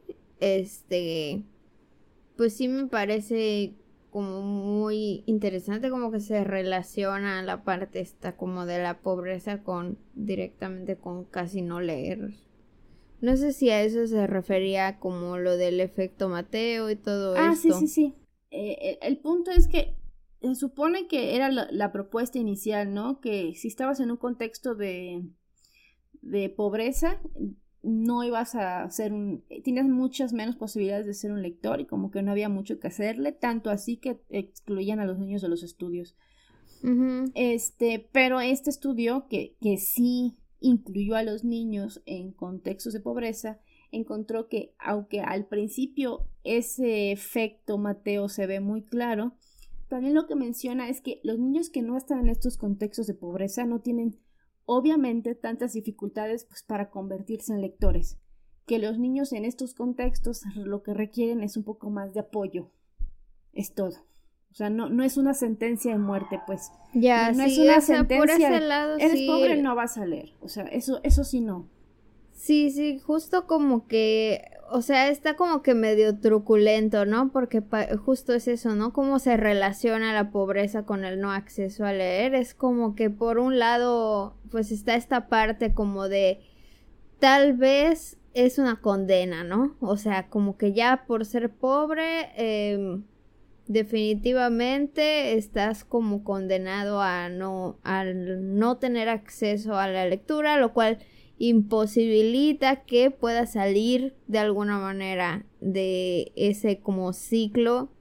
[0.40, 1.44] este,
[2.36, 3.74] pues sí me parece
[4.10, 9.98] como muy interesante como que se relaciona la parte esta como de la pobreza con
[10.14, 12.32] directamente con casi no leer.
[13.20, 17.52] No sé si a eso se refería como lo del efecto Mateo y todo ah,
[17.52, 17.68] esto.
[17.74, 18.14] Ah, sí, sí, sí.
[18.50, 19.94] Eh, el, punto es que
[20.40, 23.20] se supone que era la, propuesta inicial, ¿no?
[23.20, 25.22] Que si estabas en un contexto de,
[26.22, 27.20] de pobreza,
[27.82, 29.44] no ibas a ser un...
[29.62, 32.88] Tienes muchas menos posibilidades de ser un lector y como que no había mucho que
[32.88, 36.16] hacerle, tanto así que excluían a los niños de los estudios.
[37.34, 43.60] Este, pero este estudio que, que sí incluyó a los niños en contextos de pobreza,
[43.90, 49.34] encontró que aunque al principio ese efecto Mateo se ve muy claro,
[49.88, 53.14] también lo que menciona es que los niños que no están en estos contextos de
[53.14, 54.20] pobreza no tienen
[54.64, 58.20] obviamente tantas dificultades pues, para convertirse en lectores,
[58.66, 62.70] que los niños en estos contextos lo que requieren es un poco más de apoyo.
[63.52, 64.09] Es todo.
[64.50, 66.72] O sea, no, no es una sentencia de muerte, pues.
[66.92, 68.50] Ya, no, es una sentencia.
[68.50, 70.32] Por lado, eres pobre, no vas a leer.
[70.40, 71.68] O sea, eso, eso sí no.
[72.32, 77.32] Sí, sí, justo como que o sea, está como que medio truculento, ¿no?
[77.32, 77.62] Porque
[78.04, 78.92] justo es eso, ¿no?
[78.92, 82.34] Cómo se relaciona la pobreza con el no acceso a leer.
[82.34, 86.40] Es como que por un lado, pues está esta parte como de
[87.18, 89.74] tal vez es una condena, ¿no?
[89.80, 93.02] O sea, como que ya por ser pobre, em,
[93.70, 100.98] definitivamente estás como condenado a no, al no tener acceso a la lectura, lo cual
[101.38, 107.92] imposibilita que pueda salir de alguna manera de ese como ciclo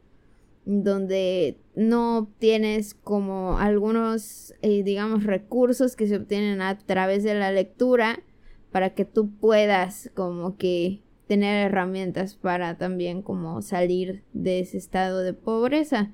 [0.65, 7.51] donde no tienes como algunos eh, digamos recursos que se obtienen a través de la
[7.51, 8.23] lectura
[8.71, 15.19] para que tú puedas como que tener herramientas para también como salir de ese estado
[15.19, 16.09] de pobreza.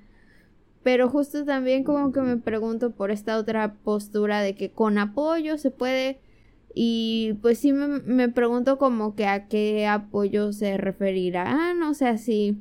[0.83, 5.57] Pero justo también como que me pregunto por esta otra postura de que con apoyo
[5.57, 6.19] se puede
[6.73, 12.57] y pues sí me, pregunto como que a qué apoyo se referirán, o sea, si,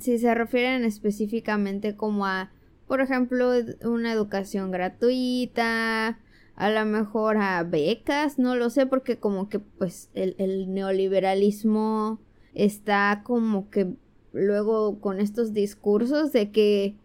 [0.00, 2.50] si se refieren específicamente como a,
[2.86, 3.52] por ejemplo,
[3.84, 6.18] una educación gratuita,
[6.58, 12.18] a lo mejor a becas, no lo sé, porque como que pues el, el neoliberalismo
[12.52, 13.94] está como que
[14.32, 16.96] luego con estos discursos de que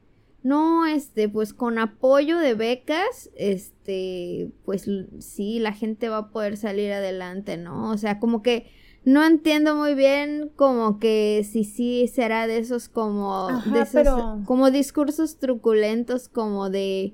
[0.42, 4.90] no, este, pues con apoyo de becas, este, pues
[5.20, 7.92] sí, la gente va a poder salir adelante, ¿no?
[7.92, 8.66] O sea, como que
[9.06, 14.08] no entiendo muy bien como que si sí será de esos como de esos,
[14.46, 17.14] como discursos truculentos como de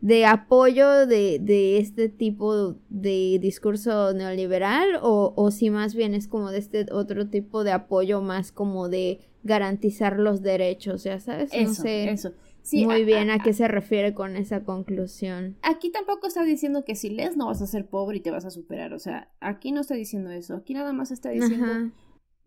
[0.00, 6.28] de apoyo de, de este tipo de discurso neoliberal o, o si más bien es
[6.28, 11.50] como de este otro tipo de apoyo más como de garantizar los derechos, ya sabes,
[11.52, 12.10] no sé.
[12.10, 12.32] Eso
[12.72, 15.56] muy bien a, qué se refiere con esa conclusión.
[15.62, 18.44] Aquí tampoco está diciendo que si lees no vas a ser pobre y te vas
[18.44, 18.92] a superar.
[18.92, 20.56] O sea, aquí no está diciendo eso.
[20.56, 21.92] Aquí nada más está diciendo.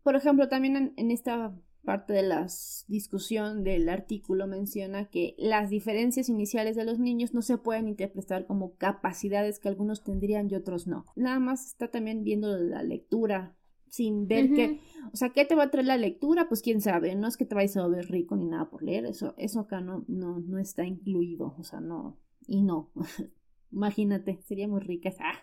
[0.03, 2.47] Por ejemplo, también en, esta parte de la
[2.87, 8.45] discusión del artículo menciona que las diferencias iniciales de los niños no se pueden interpretar
[8.45, 11.05] como capacidades que algunos tendrían y otros no.
[11.15, 13.55] Nada más está también viendo la lectura,
[13.91, 14.79] sin ver qué,
[15.11, 16.47] o sea, ¿qué te va a traer la lectura?
[16.47, 19.05] Pues quién sabe, no es que te vayas a ver rico ni nada por leer,
[19.05, 22.17] eso, eso acá no, no, no está incluido, o sea, no,
[22.47, 22.91] y no,
[23.71, 25.37] imagínate, seríamos ricas, ah,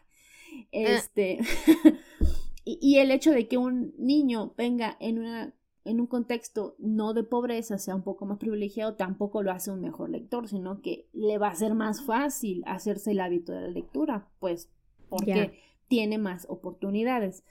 [0.71, 1.41] este,
[2.65, 5.55] y, y, el hecho de que un niño venga en una
[5.89, 9.81] en un contexto no de pobreza sea un poco más privilegiado, tampoco lo hace un
[9.81, 13.69] mejor lector, sino que le va a ser más fácil hacerse el hábito de la
[13.69, 14.71] lectura, pues
[15.09, 17.45] porque tiene más oportunidades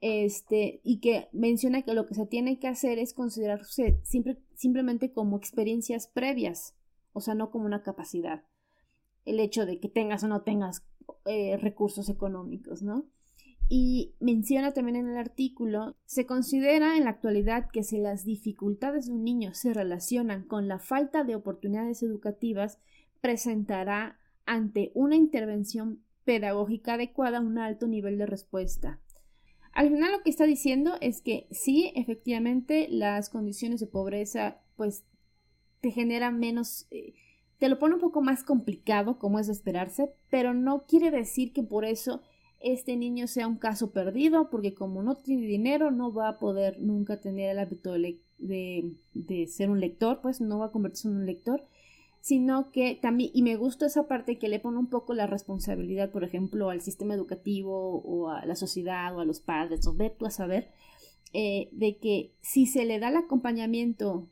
[0.00, 5.12] este, y que menciona que lo que se tiene que hacer es considerarse siempre, simplemente
[5.12, 6.74] como experiencias previas,
[7.14, 8.44] o sea, no como una capacidad.
[9.24, 10.84] El hecho de que tengas o no tengas
[11.24, 13.06] eh, recursos económicos, ¿no?
[13.68, 19.06] Y menciona también en el artículo, se considera en la actualidad que si las dificultades
[19.06, 22.78] de un niño se relacionan con la falta de oportunidades educativas,
[23.20, 29.00] presentará ante una intervención pedagógica adecuada un alto nivel de respuesta.
[29.72, 35.04] Al final lo que está diciendo es que sí, efectivamente, las condiciones de pobreza pues
[35.80, 37.14] te generan menos, eh,
[37.58, 41.52] te lo pone un poco más complicado como es de esperarse, pero no quiere decir
[41.52, 42.22] que por eso
[42.64, 46.80] este niño sea un caso perdido, porque como no tiene dinero, no va a poder
[46.80, 51.16] nunca tener el hábito de, de, ser un lector, pues no va a convertirse en
[51.16, 51.66] un lector,
[52.20, 56.10] sino que también, y me gusta esa parte que le pone un poco la responsabilidad,
[56.10, 60.08] por ejemplo, al sistema educativo o a la sociedad o a los padres, o ve
[60.10, 60.70] tú a saber,
[61.34, 64.30] eh, de que si se le da el acompañamiento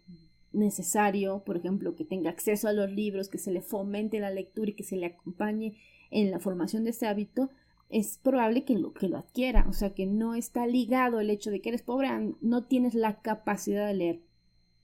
[0.52, 4.70] necesario, por ejemplo, que tenga acceso a los libros, que se le fomente la lectura
[4.70, 5.76] y que se le acompañe
[6.10, 7.50] en la formación de ese hábito,
[7.92, 11.50] es probable que lo, que lo adquiera, o sea que no está ligado el hecho
[11.50, 12.08] de que eres pobre,
[12.40, 14.20] no tienes la capacidad de leer.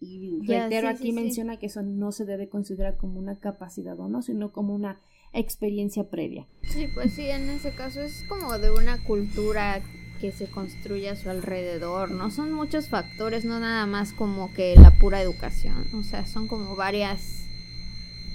[0.01, 4.23] Y reitero, aquí menciona que eso no se debe considerar como una capacidad o no,
[4.23, 5.01] sino como una
[5.33, 6.47] experiencia previa.
[6.63, 9.83] Sí, pues sí, en ese caso es como de una cultura
[10.21, 12.31] que se construye a su alrededor, ¿no?
[12.31, 16.77] Son muchos factores, no nada más como que la pura educación, o sea, son como
[16.77, 17.49] varias,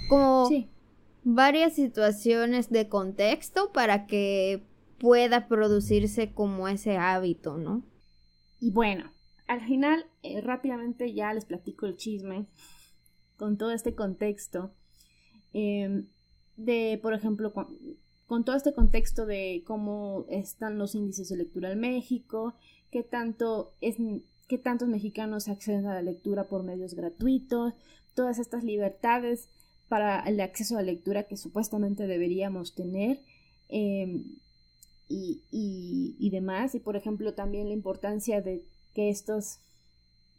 [0.08, 0.68] como sí
[1.24, 4.62] varias situaciones de contexto para que
[4.98, 7.82] pueda producirse como ese hábito, ¿no?
[8.60, 9.10] Y bueno,
[9.46, 12.46] al final eh, rápidamente ya les platico el chisme
[13.36, 14.72] con todo este contexto
[15.52, 16.06] em,
[16.56, 21.80] de, por ejemplo, con, todo este contexto de cómo están los índices de lectura en
[21.80, 22.54] México,
[22.90, 23.96] qué tanto es
[24.48, 27.72] qué tantos mexicanos acceden a la lectura por medios gratuitos,
[28.14, 29.48] todas estas libertades
[29.88, 33.20] para el acceso a la lectura que supuestamente deberíamos tener
[33.68, 34.24] em,
[35.08, 36.74] y, demás.
[36.74, 39.60] Y por ejemplo también la importancia de que estas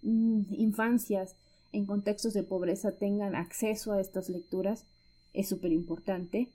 [0.01, 1.35] mm, infancias
[1.71, 4.85] en contextos de pobreza tengan acceso a estas lecturas
[5.33, 6.49] es súper importante.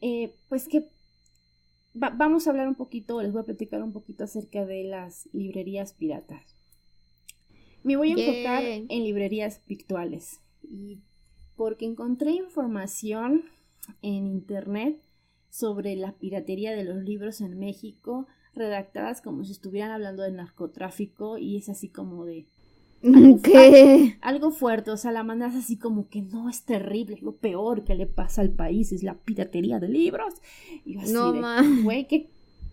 [0.00, 0.88] Eh, pues que
[1.94, 5.92] vamos a hablar un poquito, les voy a platicar un poquito acerca de las librerías
[5.92, 6.56] piratas.
[7.82, 10.98] Me voy a enfocar en librerías virtuales y
[11.58, 13.42] porque encontré información
[14.00, 15.02] en internet
[15.50, 21.36] sobre la piratería de los libros en México, redactadas como si estuvieran hablando de narcotráfico
[21.36, 22.46] y es así como de...
[23.42, 24.16] ¿Qué?
[24.20, 27.96] Algo, fuerte, o sea, la mandas así como que no es terrible, lo peor que
[27.96, 30.34] le pasa al país es la piratería de libros.
[30.84, 31.32] Y así no,
[31.82, 32.30] güey, que,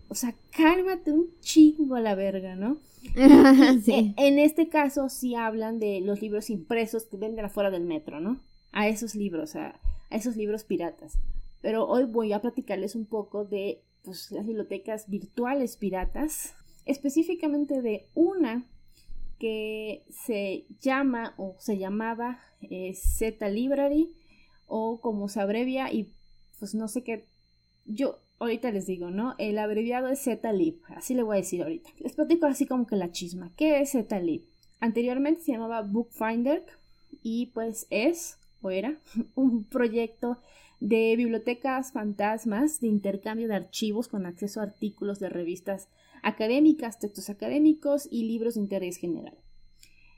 [0.08, 2.78] o sea, cálmate un chingo a la verga, ¿no?
[3.82, 4.14] sí.
[4.16, 8.40] en, este caso sí hablan de los libros impresos que venden afuera del metro, ¿no?
[8.76, 11.18] A esos libros, a, esos libros piratas.
[11.62, 18.06] Pero hoy voy a platicarles un poco de pues, las bibliotecas virtuales piratas, específicamente de
[18.14, 18.66] una
[19.38, 24.12] que se llama o se llamaba eh, Z Library
[24.66, 26.12] o como se abrevia y
[26.58, 27.26] pues no sé qué,
[27.86, 29.34] yo ahorita les digo, ¿no?
[29.38, 31.90] El abreviado es Z-Lib, así le voy a decir ahorita.
[31.98, 33.52] Les platico así como que la chisma.
[33.56, 34.46] ¿Qué es Z-Lib?
[34.80, 36.64] Anteriormente se llamaba Bookfinder
[37.22, 39.00] y pues es era
[39.34, 40.38] un proyecto
[40.80, 45.88] de bibliotecas fantasmas de intercambio de archivos con acceso a artículos de revistas
[46.22, 49.38] académicas, textos académicos y libros de interés general.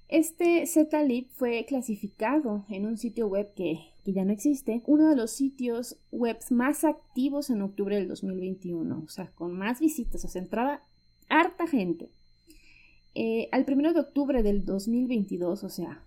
[0.08, 5.32] Este ZLib fue clasificado en un sitio web que, ya no existe, uno de los
[5.32, 10.40] sitios web más activos en octubre del 2021, o sea, con más visitas, o sea,
[10.40, 10.82] entraba
[11.28, 12.10] harta gente.
[13.14, 16.06] Eh, al 1 de octubre del 2022, o sea,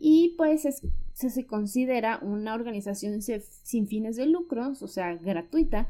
[0.00, 0.66] Y pues
[1.12, 5.88] se, considera una organización sin fines de lucro, o sea, gratuita,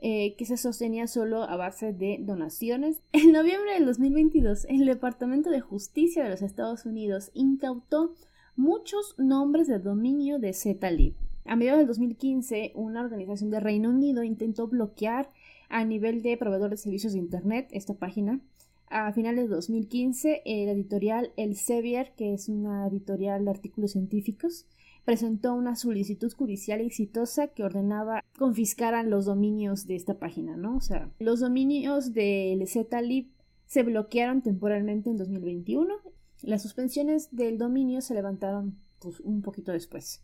[0.00, 3.00] eh, que se sostenía solo a base de donaciones.
[3.12, 8.14] En noviembre del 2022, el Departamento de Justicia de los Estados Unidos incautó
[8.56, 11.14] muchos nombres de dominio de ZLib
[11.50, 15.32] a mediados del 2015, una organización de Reino Unido intentó bloquear
[15.68, 18.40] a nivel de proveedores de servicios de Internet esta página,
[18.88, 24.66] a finales de 2015, la editorial Elsevier, que es una editorial de artículos científicos,
[25.04, 30.76] presentó una solicitud judicial exitosa que ordenaba confiscaran los dominios de esta página, ¿no?
[30.76, 33.26] O sea, los dominios del ZLib
[33.66, 35.94] se bloquearon temporalmente en 2021.
[36.42, 40.22] Las suspensiones del dominio se levantaron pues, un poquito después.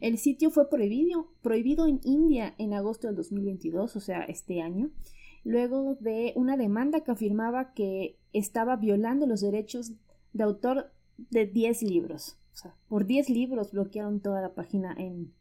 [0.00, 4.90] El sitio fue prohibido, prohibido en India en agosto del 2022, o sea, este año,
[5.44, 9.92] luego de una demanda que afirmaba que estaba violando los derechos
[10.32, 12.38] de autor de 10 libros.
[12.52, 15.32] O sea, por 10 libros bloquearon toda la página en,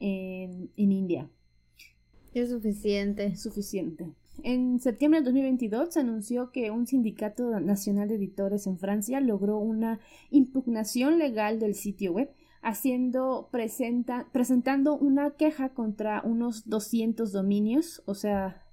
[0.00, 1.30] en, en India.
[2.34, 3.36] Es suficiente.
[3.36, 4.14] Suficiente.
[4.42, 9.58] En septiembre de 2022 se anunció que un sindicato nacional de editores en Francia logró
[9.58, 12.30] una impugnación legal del sitio web,
[12.62, 18.64] haciendo presenta, presentando una queja contra unos 200 dominios, o sea,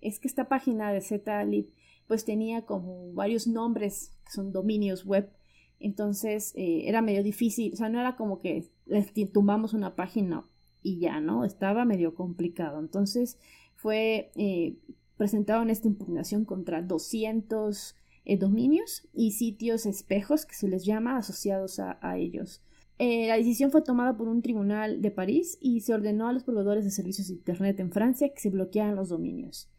[0.00, 1.70] es que esta página de ZLib
[2.06, 5.30] pues tenía como varios nombres que son dominios web,
[5.78, 10.44] entonces eh, era medio difícil, o sea, no era como que les tumbamos una página
[10.82, 11.44] y ya, ¿no?
[11.44, 12.78] Estaba medio complicado.
[12.78, 13.38] Entonces
[13.74, 14.76] fue eh,
[15.16, 21.16] presentado en esta impugnación contra 200 eh, dominios y sitios espejos que se les llama
[21.16, 22.62] asociados a, ellos.
[23.02, 26.44] Eh, la decisión fue tomada por un tribunal de París y se ordenó a los
[26.44, 29.70] proveedores de servicios de Internet en Francia que se bloquearan los dominios.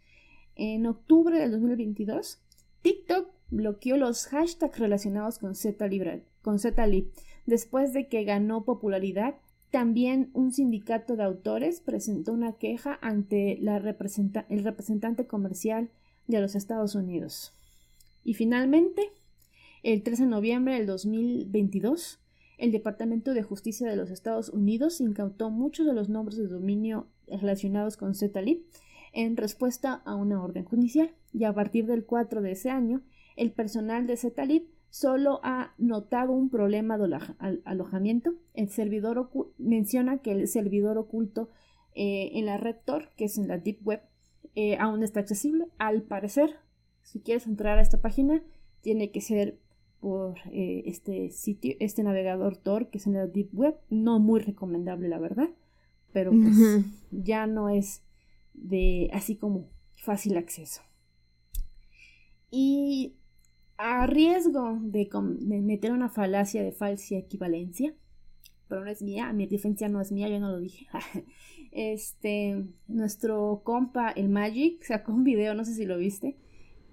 [0.55, 2.41] En octubre del 2022,
[2.81, 7.11] TikTok bloqueó los hashtags relacionados con Z-Lib
[7.45, 9.35] después de que ganó popularidad
[9.69, 15.91] también un sindicato de autores presentó una queja ante el representante comercial
[16.25, 17.53] de los Estados Unidos.
[18.23, 19.11] Y finalmente,
[19.83, 22.17] el 13 de noviembre del 2022,
[22.61, 27.07] el Departamento de Justicia de los Estados Unidos incautó muchos de los nombres de dominio
[27.27, 28.63] relacionados con ZLib
[29.13, 31.11] en respuesta a una orden judicial.
[31.33, 33.01] Y a partir del 4 de ese año,
[33.35, 37.17] el personal de ZLib solo ha notado un problema de
[37.65, 38.35] alojamiento.
[38.53, 41.49] El servidor menciona que el servidor oculto
[41.95, 44.01] eh, en la red Tor, que es en la Deep Web,
[44.53, 45.65] eh, aún está accesible.
[45.79, 46.57] Al parecer,
[47.01, 48.43] si quieres entrar a esta página,
[48.81, 49.57] tiene que ser
[50.01, 53.75] por eh, este sitio, este navegador Tor, que es en la Deep Web.
[53.89, 55.49] No muy recomendable, la verdad,
[56.11, 58.03] pero pues ya no es
[58.53, 60.81] de así como fácil acceso.
[62.49, 63.15] Y
[63.77, 65.09] a riesgo de,
[65.61, 67.93] meter una falacia de falsa equivalencia,
[68.67, 70.87] pero no es mía, mi diferencia no es mía, yo no lo dije.
[71.71, 76.37] este, nuestro compa, el Magic, sacó un video, no sé si lo viste,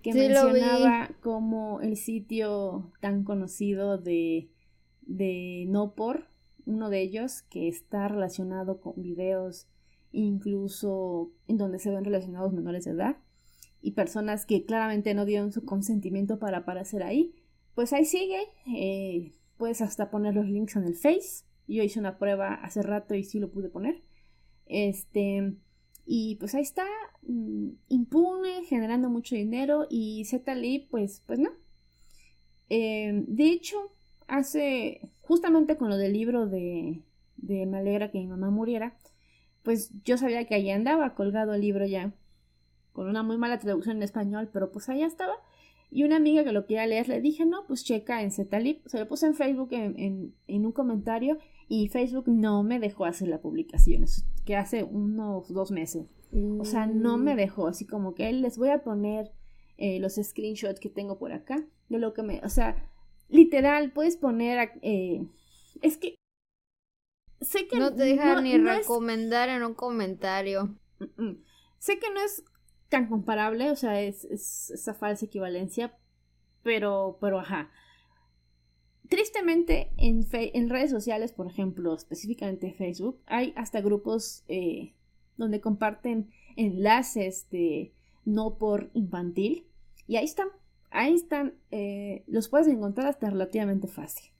[0.02, 4.50] que mencionaba como el sitio tan conocido de,
[5.02, 6.28] de No Por,
[6.66, 9.68] uno de ellos, que está relacionado con videos
[10.10, 13.16] incluso en donde se ven relacionados menores de edad,
[13.80, 17.34] y personas que claramente no dieron su consentimiento para aparecer ahí,
[17.74, 18.40] pues ahí sigue.
[18.66, 21.44] Eh, puedes hasta poner los links en el Face.
[21.68, 24.02] Yo hice una prueba hace rato y sí lo pude poner.
[24.66, 25.54] Este,
[26.10, 26.86] y pues ahí está,
[27.22, 31.50] mm, impune, generando mucho dinero y ZLI, pues, pues no.
[32.70, 33.76] Eh, de hecho,
[34.26, 37.02] hace, justamente con lo del libro de,
[37.36, 38.96] de Me alegra que mi mamá muriera,
[39.62, 42.14] pues yo sabía que ahí andaba colgado el libro ya
[42.92, 45.34] con una muy mala traducción en español, pero pues allá estaba.
[45.90, 48.86] Y una amiga que lo quería leer le dije, no, pues checa en Zetalip.
[48.86, 51.36] Se lo puse en Facebook en, un comentario
[51.68, 54.06] y Facebook no me dejó hacer la publicación,
[54.48, 56.06] que hace unos dos meses.
[56.58, 57.36] O sea, no me mm.
[57.36, 59.30] dejó, así como que les voy a poner
[59.76, 62.90] eh, los screenshots que tengo por acá, de lo que me, o sea,
[63.28, 65.28] literal, puedes poner, eh,
[65.82, 66.14] es que
[67.42, 70.74] sé que no te deja ni recomendar en un comentario.
[71.78, 72.42] Sé que no es
[72.88, 75.94] tan comparable, o sea, es, esa falsa equivalencia,
[76.62, 77.70] pero, pero ajá.
[79.08, 84.94] Tristemente, en, en, redes sociales, por ejemplo, específicamente Facebook, hay hasta grupos eh,
[85.36, 87.94] donde comparten enlaces de
[88.24, 89.66] no por infantil.
[90.06, 90.48] Y ahí están,
[90.90, 94.30] ahí están, eh, los puedes encontrar hasta relativamente fácil.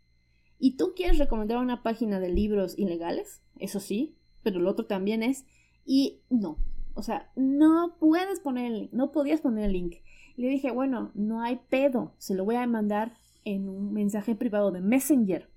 [0.58, 3.42] ¿Y tú quieres recomendar una página de libros ilegales?
[3.58, 5.46] Eso sí, pero lo otro también es,
[5.86, 6.58] y no,
[6.94, 9.96] o sea, no puedes poner el link, no podías poner el link.
[10.36, 13.14] Y le dije, bueno, no hay pedo, se lo voy a mandar
[13.54, 15.50] en un mensaje privado de Messenger.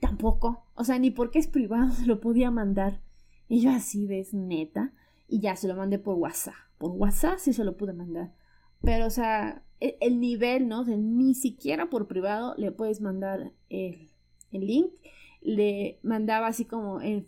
[0.00, 3.00] Tampoco, o sea, ni porque es privado se lo podía mandar.
[3.48, 4.92] Y yo así de neta.
[5.28, 6.54] Y ya se lo mandé por WhatsApp.
[6.78, 8.34] Por WhatsApp sí se lo pude mandar.
[8.82, 10.80] Pero, o sea, e, el, nivel, ¿no?
[10.80, 14.10] O sea, ni siquiera por privado le puedes mandar el,
[14.50, 14.92] el link.
[15.40, 17.26] Le mandaba así como en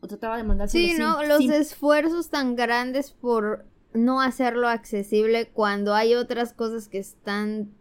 [0.00, 1.22] o trataba de mandar Sí, ¿no?
[1.24, 7.74] Los esfuerzos tan grandes por no hacerlo accesible cuando hay otras cosas que están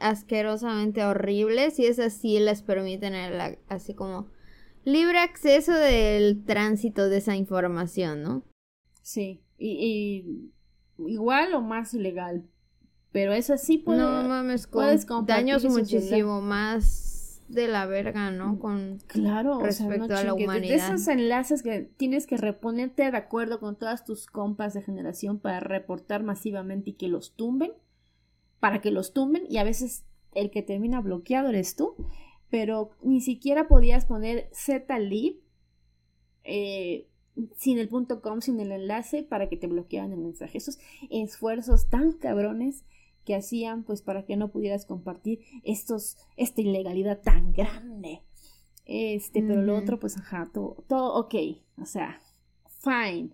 [0.00, 4.28] asquerosamente horribles y esas sí les permiten el, así como
[4.84, 8.44] libre acceso del tránsito de esa información, ¿no?
[9.02, 10.52] Sí, y,
[10.98, 12.44] igual o más ilegal.
[13.12, 18.58] Pero eso sí puede, no mames, con daños muchísimo más de la verga, ¿no?
[18.58, 20.88] Con claro, respecto a la humanidad.
[20.88, 25.40] De esos enlaces que tienes que reponerte de acuerdo con todas tus compas de generación
[25.40, 27.72] para reportar masivamente y que los tumben,
[28.60, 31.96] para que los tumben y a veces el que termina bloqueado eres tú,
[32.50, 35.40] pero ni siquiera podías poner zlib
[36.44, 37.08] eh,
[37.56, 40.58] sin el punto com, sin el enlace para que te bloquearan el mensaje.
[40.58, 40.78] Esos
[41.10, 42.84] esfuerzos tan cabrones
[43.24, 48.22] que hacían pues para que no pudieras compartir estos, esta ilegalidad tan grande.
[48.84, 51.34] Este, pero lo otro pues ajá, todo, todo ok,
[51.80, 52.20] o sea,
[52.80, 53.30] fine.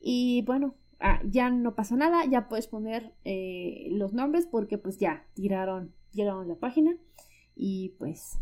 [0.00, 4.98] Y bueno, ah, ya no pasa nada, ya puedes poner eh, los nombres porque pues
[4.98, 6.96] ya tiraron, tiraron la página
[7.56, 8.38] y pues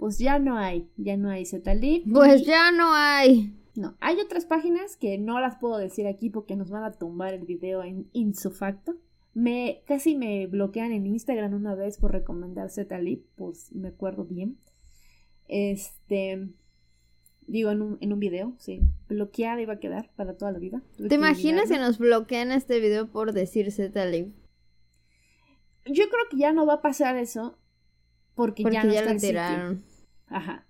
[0.00, 2.10] pues ya no hay, ya no hay Zetalib.
[2.10, 3.54] Pues ya no hay.
[3.76, 7.34] No, hay otras páginas que no las puedo decir aquí porque nos van a tumbar
[7.34, 8.96] el video en insufacto.
[9.34, 14.58] Me casi me bloquean en Instagram una vez por recomendar Zetalib, pues me acuerdo bien.
[15.48, 16.48] Este
[17.50, 20.82] digo en un, en un video, sí, bloqueada iba a quedar para toda la vida.
[21.08, 24.32] ¿Te imaginas que nos bloquean este video por decir Zetalib?
[25.86, 27.58] Yo creo que ya no va a pasar eso
[28.34, 29.82] porque, ya no ya lo enteraron.
[30.26, 30.66] Ajá.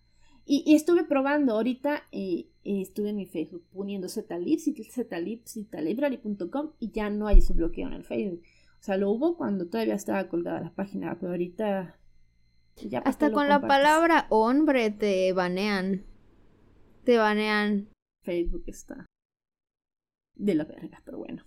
[0.46, 6.90] Y, estuve probando ahorita, eh, eh, estuve en mi Facebook poniendo Zetalib, Zetalib, Zetalibrary.com y
[6.90, 8.42] ya no hay ese bloqueo en el Facebook.
[8.80, 11.98] O sea, lo hubo cuando todavía estaba colgada la página, pero ahorita
[12.88, 16.04] ya Hasta con la palabra hombre te banean.
[17.10, 17.88] Te banean.
[18.24, 19.04] Facebook está
[20.36, 21.44] de la verga, pero bueno.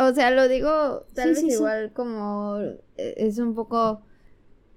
[0.00, 2.58] o sea, lo digo tal vez igual como
[2.96, 4.02] eh, es un poco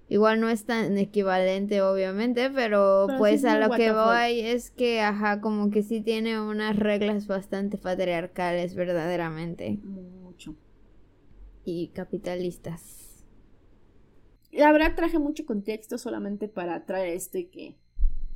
[0.09, 5.41] Igual no es tan equivalente, obviamente, pero, pues a lo que voy es que, ajá,
[5.41, 9.79] como que sí tiene unas reglas bastante patriarcales, verdaderamente.
[9.83, 10.55] Mucho.
[11.65, 13.25] Y capitalistas.
[14.53, 17.75] La verdad traje mucho contexto solamente para traer esto y que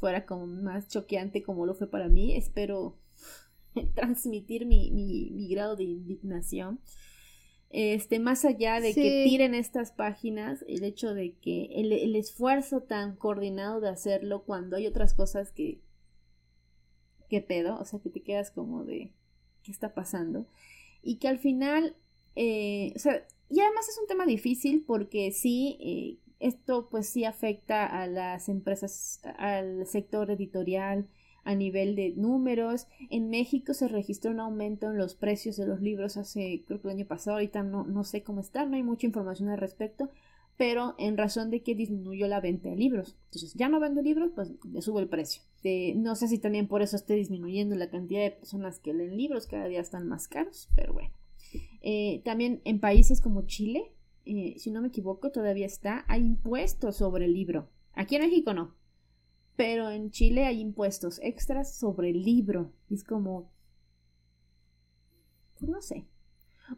[0.01, 2.35] fuera como más choqueante como lo fue para mí.
[2.35, 2.97] Espero
[3.95, 6.81] transmitir mi, mi, mi grado de indignación
[7.73, 13.15] este, más allá de que tiren estas páginas, el hecho de que el, esfuerzo tan
[13.15, 15.79] coordinado de hacerlo cuando hay otras cosas que,
[17.29, 17.79] ¿qué pedo?
[17.79, 19.13] O sea, que te quedas como de,
[19.63, 20.47] ¿qué está pasando?
[21.01, 21.95] Y que al final,
[22.35, 27.23] eh, o sea, y además es un tema difícil porque sí, eh, esto pues sí
[27.23, 31.07] afecta a las empresas, al sector editorial,
[31.43, 32.87] a nivel de números.
[33.09, 36.87] En México se registró un aumento en los precios de los libros hace, creo que
[36.87, 40.09] el año pasado, ahorita no, no sé cómo está, no hay mucha información al respecto,
[40.57, 43.17] pero en razón de que disminuyó la venta de libros.
[43.25, 45.41] Entonces, ya no vendo libros, pues le subo el precio.
[45.95, 49.47] no sé si también por eso esté disminuyendo la cantidad de personas que leen libros,
[49.47, 51.11] cada día están más caros, pero bueno.
[51.81, 53.91] Eh, también en países como Chile,
[54.25, 57.69] eh, si no me equivoco, todavía está, hay impuestos sobre el libro.
[57.93, 58.75] Aquí en México no,
[59.55, 62.73] pero en Chile hay impuestos extras sobre el libro.
[62.89, 63.51] es como...
[65.59, 66.07] Pues no sé.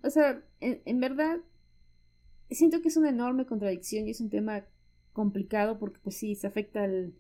[0.03, 1.39] O sea, en, verdad,
[2.49, 4.65] siento que es una enorme contradicción y es un tema
[5.13, 7.13] complicado porque pues sí, se afecta al,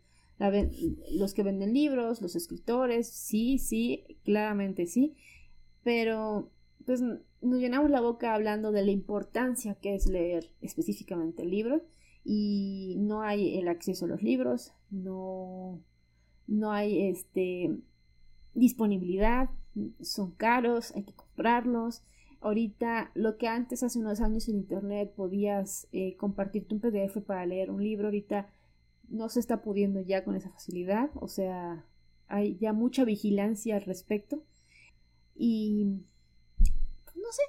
[1.11, 5.15] los que venden libros, los escritores, sí, sí, claramente sí,
[5.83, 6.51] pero
[6.85, 7.01] pues
[7.43, 11.83] nos llenamos la boca hablando de la importancia que es leer específicamente el libro
[12.23, 15.81] y no hay el acceso a los libros, no,
[16.47, 17.77] no hay este,
[18.53, 19.49] disponibilidad,
[20.01, 22.03] son caros, hay que comprarlos.
[22.39, 27.45] Ahorita, lo que antes, hace unos años en Internet, podías eh, compartirte un PDF para
[27.45, 28.49] leer un libro, ahorita
[29.09, 31.85] no se está pudiendo ya con esa facilidad, o sea,
[32.27, 34.43] hay ya mucha vigilancia al respecto.
[35.35, 36.03] Y
[37.15, 37.43] no sé,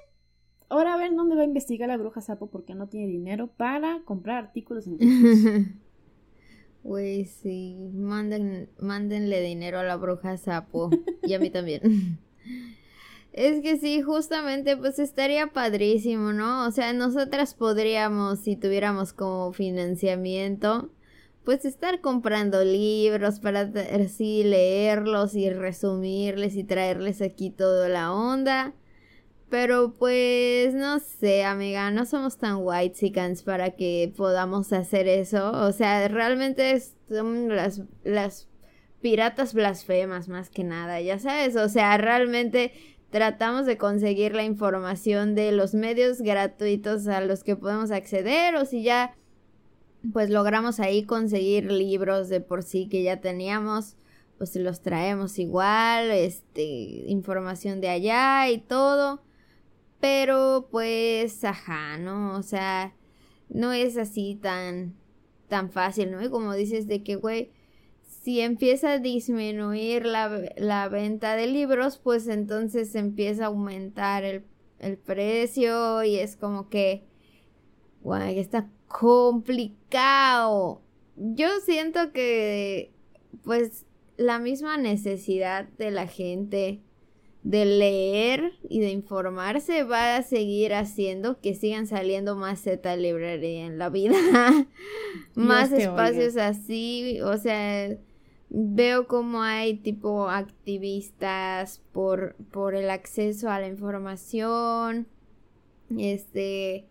[0.69, 4.01] Ahora a ver dónde va a investigar la bruja sapo porque no tiene dinero para
[4.03, 4.85] comprar artículos
[6.83, 10.91] Güey, sí, Manden, mándenle dinero a la bruja sapo
[11.23, 12.19] y a mí también.
[13.31, 16.65] Es que sí, justamente pues estaría padrísimo, ¿no?
[16.65, 20.89] O sea, nosotras podríamos, si tuviéramos como financiamiento,
[21.43, 28.73] pues estar comprando libros para así leerlos y resumirles y traerles aquí toda la onda.
[29.49, 35.51] Pero pues no sé, amiga, no somos tan white chickens para que podamos hacer eso.
[35.51, 38.47] O sea, realmente son las, las
[39.01, 41.55] piratas blasfemas más que nada, ya sabes.
[41.55, 42.73] O sea, realmente
[43.11, 48.65] tratamos de conseguir la información de los medios gratuitos a los que podemos acceder o
[48.65, 49.15] si ya
[50.11, 53.95] pues logramos ahí conseguir libros de por sí que ya teníamos,
[54.37, 56.63] pues los traemos igual, este,
[57.07, 59.21] información de allá y todo.
[59.99, 62.37] Pero pues, ajá, ¿no?
[62.37, 62.93] O sea,
[63.49, 64.95] no es así tan,
[65.47, 66.23] tan fácil, ¿no?
[66.23, 67.51] Y como dices de que, güey,
[68.01, 74.43] si empieza a disminuir la, la, venta de libros, pues entonces empieza a aumentar el,
[74.79, 77.03] el precio y es como que,
[78.01, 80.81] güey, está complicado.
[81.15, 82.93] Yo siento que,
[83.43, 83.85] pues,
[84.17, 86.81] la misma necesidad de la gente
[87.45, 93.67] de leer y de informarse va a seguir haciendo que sigan saliendo más Z librería
[93.67, 94.17] en la vida.
[95.35, 97.95] más espacios así, o sea,
[98.49, 105.07] veo como hay tipo activistas por, por el acceso a la información.
[105.95, 106.87] Este,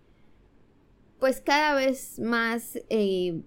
[1.18, 3.40] pues cada vez más eh,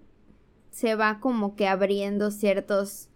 [0.68, 3.07] se va como que abriendo ciertos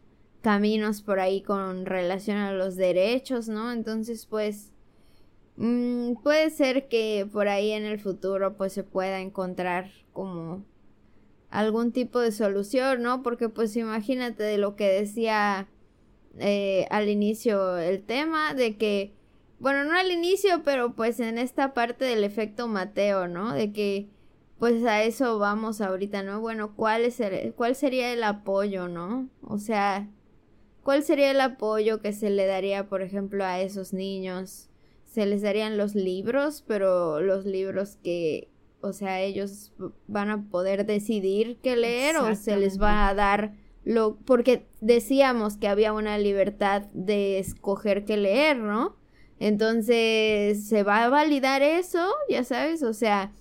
[0.43, 3.73] caminos por ahí con relación a los derechos, ¿no?
[3.73, 4.73] Entonces, pues,
[5.57, 10.65] mm, puede ser que por ahí en el futuro, pues, se pueda encontrar como
[11.51, 13.23] algún tipo de solución, ¿no?
[13.23, 15.69] Porque, pues, imagínate de lo que decía
[16.39, 19.15] eh, al inicio el tema, de que,
[19.59, 23.53] bueno, no al inicio, pero pues en esta parte del efecto Mateo, ¿no?
[23.53, 24.09] De que
[24.59, 26.41] pues a eso vamos ahorita, ¿no?
[26.41, 29.29] Bueno, ¿cuál, es el, ¿cuál sería el apoyo, ¿no?
[29.43, 30.09] O sea,
[30.83, 34.69] ¿cuál sería el apoyo que se le daría, por ejemplo, a esos niños?
[35.05, 38.49] Se les darían los libros, pero los libros que,
[38.81, 39.73] o sea, ellos
[40.07, 43.55] van a poder decidir qué leer o se les va a dar
[43.85, 44.17] lo...
[44.17, 48.97] Porque decíamos que había una libertad de escoger qué leer, ¿no?
[49.39, 52.07] Entonces, ¿se va a validar eso?
[52.29, 53.33] Ya sabes, o sea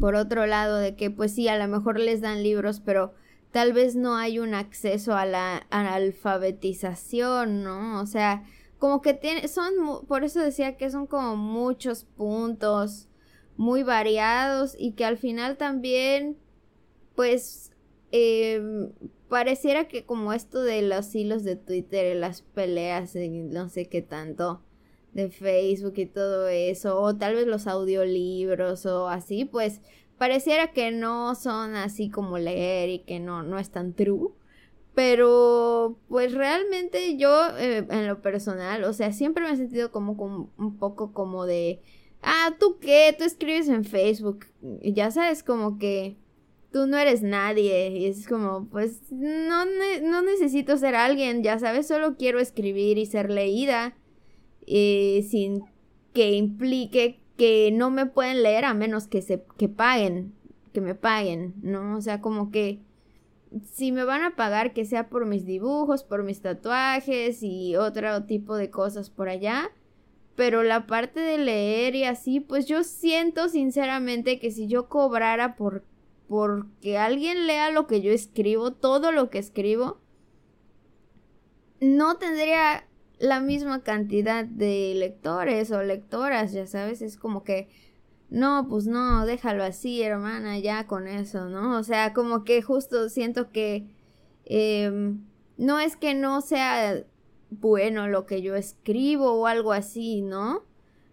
[0.00, 3.14] por otro lado, de que pues sí, a lo mejor les dan libros, pero
[3.56, 8.02] tal vez no hay un acceso a la, alfabetización, ¿no?
[8.02, 8.44] O sea,
[8.76, 13.08] como que tiene, son, por eso decía que son como muchos puntos
[13.56, 16.36] muy variados y que al final también,
[17.14, 17.72] pues,
[18.12, 18.92] em,
[19.30, 24.60] pareciera que como esto de los hilos de Twitter, las peleas, no sé qué tanto,
[25.14, 29.80] de Facebook y todo eso, o tal vez los audiolibros o así, pues
[30.18, 34.30] pareciera que no son así como leer y que no, no es tan true.
[34.94, 40.16] Pero, pues realmente yo, eh, en lo personal, o sea, siempre me he sentido como,
[40.16, 41.82] como, un poco como de,
[42.22, 43.14] ah, ¿tú qué?
[43.16, 44.46] Tú escribes en Facebook.
[44.82, 46.16] Ya sabes, como que
[46.72, 47.90] tú no eres nadie.
[47.90, 49.66] Y es como, pues, no,
[50.02, 53.94] no necesito ser alguien, ya sabes, solo quiero escribir y ser leída.
[54.66, 55.62] Eh, sin
[56.12, 60.34] que implique que no me pueden leer a menos que se que paguen,
[60.72, 61.96] que me paguen, ¿no?
[61.96, 62.80] O sea, como que
[63.72, 68.24] si me van a pagar que sea por mis dibujos, por mis tatuajes y otro
[68.24, 69.70] tipo de cosas por allá,
[70.34, 75.56] pero la parte de leer y así, pues yo siento sinceramente que si yo cobrara
[75.56, 75.84] por
[76.28, 80.00] porque alguien lea lo que yo escribo, todo lo que escribo,
[81.80, 82.86] no tendría
[83.18, 87.68] la misma cantidad de lectores o lectoras, ya sabes, es como que,
[88.28, 91.78] no, pues no, déjalo así, hermana, ya con eso, ¿no?
[91.78, 93.86] O sea, como que justo siento que
[94.44, 95.24] em,
[95.56, 97.04] no es que no sea
[97.50, 100.64] bueno lo que yo escribo o algo así, ¿no?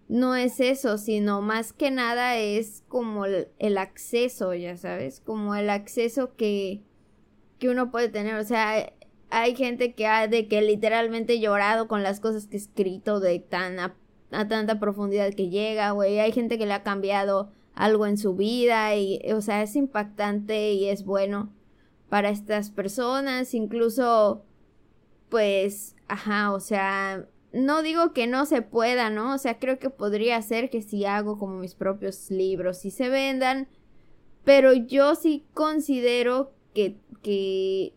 [0.09, 5.55] No es eso, sino más que nada es como el, el acceso, ya sabes, como
[5.55, 6.81] el acceso que,
[7.59, 8.91] que uno puede tener, o sea,
[9.33, 13.39] hay gente que ha de que literalmente llorado con las cosas que he escrito de
[13.39, 13.95] tan a,
[14.29, 16.19] tanta profundidad que llega, güey.
[16.19, 20.73] Hay gente que le ha cambiado algo en su vida y, o sea, es impactante
[20.73, 21.51] y es bueno
[22.09, 24.45] para estas personas, incluso,
[25.29, 29.33] pues, ajá, o sea, no digo que no se pueda, ¿no?
[29.33, 33.09] O sea, creo que podría ser que si hago como mis propios libros y se
[33.09, 33.67] vendan,
[34.43, 37.93] pero yo sí considero que, que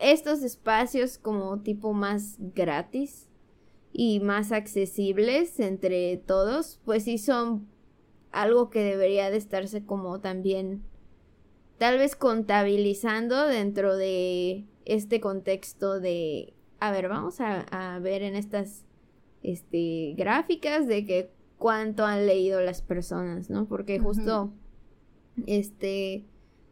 [0.00, 3.28] estos espacios como tipo más gratis
[3.92, 7.68] y más accesibles entre todos, pues sí son
[8.32, 10.82] algo que debería de estarse como también
[11.78, 18.84] tal vez contabilizando dentro de este contexto de a ver vamos a, ver en estas
[19.42, 24.52] este gráficas de que cuánto han leído las personas no porque justo
[25.46, 26.24] este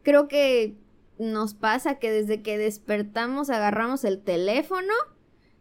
[0.03, 0.77] creo que
[1.19, 4.93] nos pasa que desde que despertamos agarramos el teléfono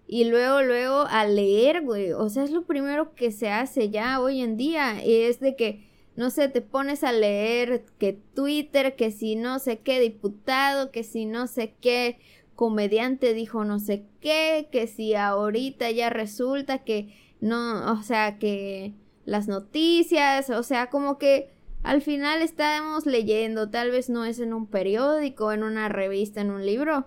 [0.07, 2.13] y luego, luego a leer, güey.
[2.13, 5.05] O sea, es lo primero que se hace ya hoy en día.
[5.05, 5.87] Y es de que,
[6.17, 11.03] no sé, te pones a leer que Twitter, que si no sé qué diputado, que
[11.03, 12.19] si no sé qué
[12.59, 18.95] comediante dijo no sé qué, que si ahorita ya resulta que no, o sea, que
[19.25, 21.51] las noticias, o sea, como que
[21.83, 26.51] al final estamos leyendo, tal vez no es en un periódico, en una revista, en
[26.51, 27.07] un libro,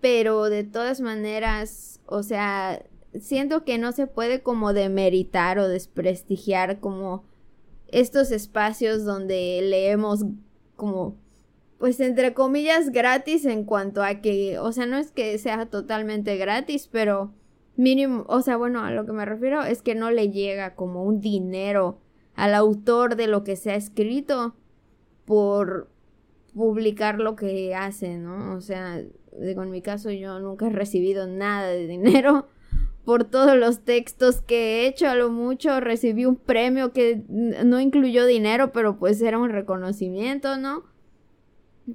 [0.00, 2.84] pero de todas maneras, o sea,
[3.20, 7.24] siento que no se puede como demeritar o desprestigiar como
[7.88, 10.24] estos espacios donde leemos
[10.76, 11.16] como
[11.78, 16.36] pues entre comillas gratis en cuanto a que, o sea, no es que sea totalmente
[16.36, 17.32] gratis, pero
[17.76, 21.04] mínimo, o sea, bueno, a lo que me refiero es que no le llega como
[21.04, 22.00] un dinero
[22.38, 24.54] al autor de lo que se ha escrito
[25.24, 25.90] por
[26.54, 28.54] publicar lo que hace, ¿no?
[28.54, 29.02] O sea,
[29.40, 32.46] digo, en mi caso yo nunca he recibido nada de dinero
[33.04, 37.80] por todos los textos que he hecho, a lo mucho recibí un premio que no
[37.80, 40.84] incluyó dinero, pero pues era un reconocimiento, ¿no?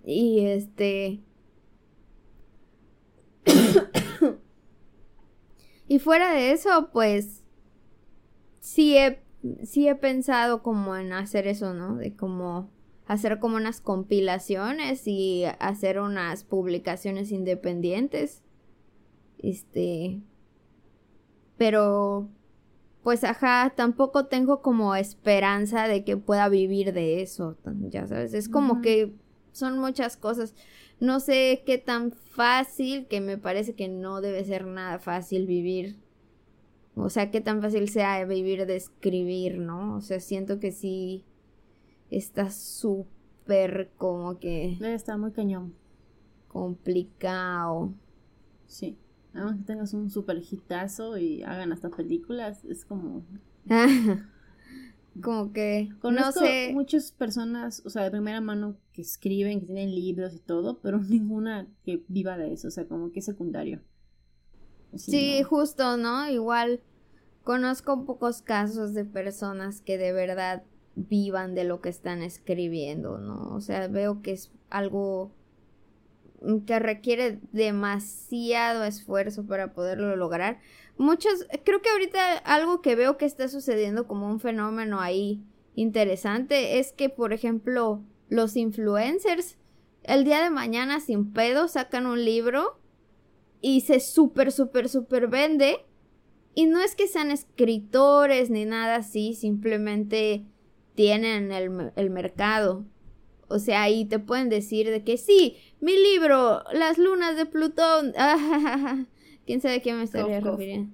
[0.06, 1.22] Y este...
[5.88, 7.46] y fuera de eso, pues
[8.60, 9.24] sí he,
[9.64, 11.96] sí he pensado como en hacer eso, ¿no?
[11.96, 12.70] De como
[13.06, 18.42] hacer como unas compilaciones y hacer unas publicaciones independientes.
[19.40, 20.22] Este.
[21.58, 22.30] Pero.
[23.04, 27.58] Pues ajá, tampoco tengo como esperanza de que pueda vivir de eso.
[27.90, 29.14] Ya sabes, es como que
[29.52, 30.56] son muchas cosas.
[31.02, 35.98] No sé qué tan fácil, que me parece que no debe ser nada fácil vivir.
[36.96, 39.98] O sea, qué tan fácil sea vivir de escribir, ¿no?
[39.98, 41.26] O sea, siento que sí
[42.12, 44.78] está súper como que...
[44.82, 45.74] Está muy cañón.
[46.48, 47.94] Complicado.
[48.68, 48.98] Sí.
[49.34, 53.24] Además que tengas un super hitazo y hagan hasta películas, es como...
[55.22, 55.90] como que...
[56.00, 56.72] Conozco no sé.
[56.74, 61.00] muchas personas, o sea, de primera mano que escriben, que tienen libros y todo, pero
[61.10, 63.82] ninguna que viva de eso, o sea, como que es secundario.
[64.96, 66.30] Sí, justo, ¿no?
[66.30, 66.82] Igual
[67.44, 70.64] conozco pocos casos de personas que de verdad
[70.96, 73.54] vivan de lo que están escribiendo, ¿no?
[73.56, 75.32] O sea, veo que es algo
[76.66, 80.60] que requiere demasiado esfuerzo para poderlo lograr.
[80.98, 85.42] Muchos, creo que ahorita algo que veo que está sucediendo como un fenómeno ahí
[85.76, 89.58] interesante es que, por ejemplo, los influencers
[90.04, 92.78] el día de mañana sin pedo sacan un libro
[93.64, 95.78] y se súper, súper, súper vende.
[96.54, 100.46] Y no es que sean escritores ni nada así, simplemente
[100.96, 102.86] tienen el, el mercado.
[103.48, 108.14] O sea, ahí te pueden decir de que sí, mi libro, Las lunas de Plutón.
[109.46, 110.94] ¿Quién sabe a quién me estaría refiriendo?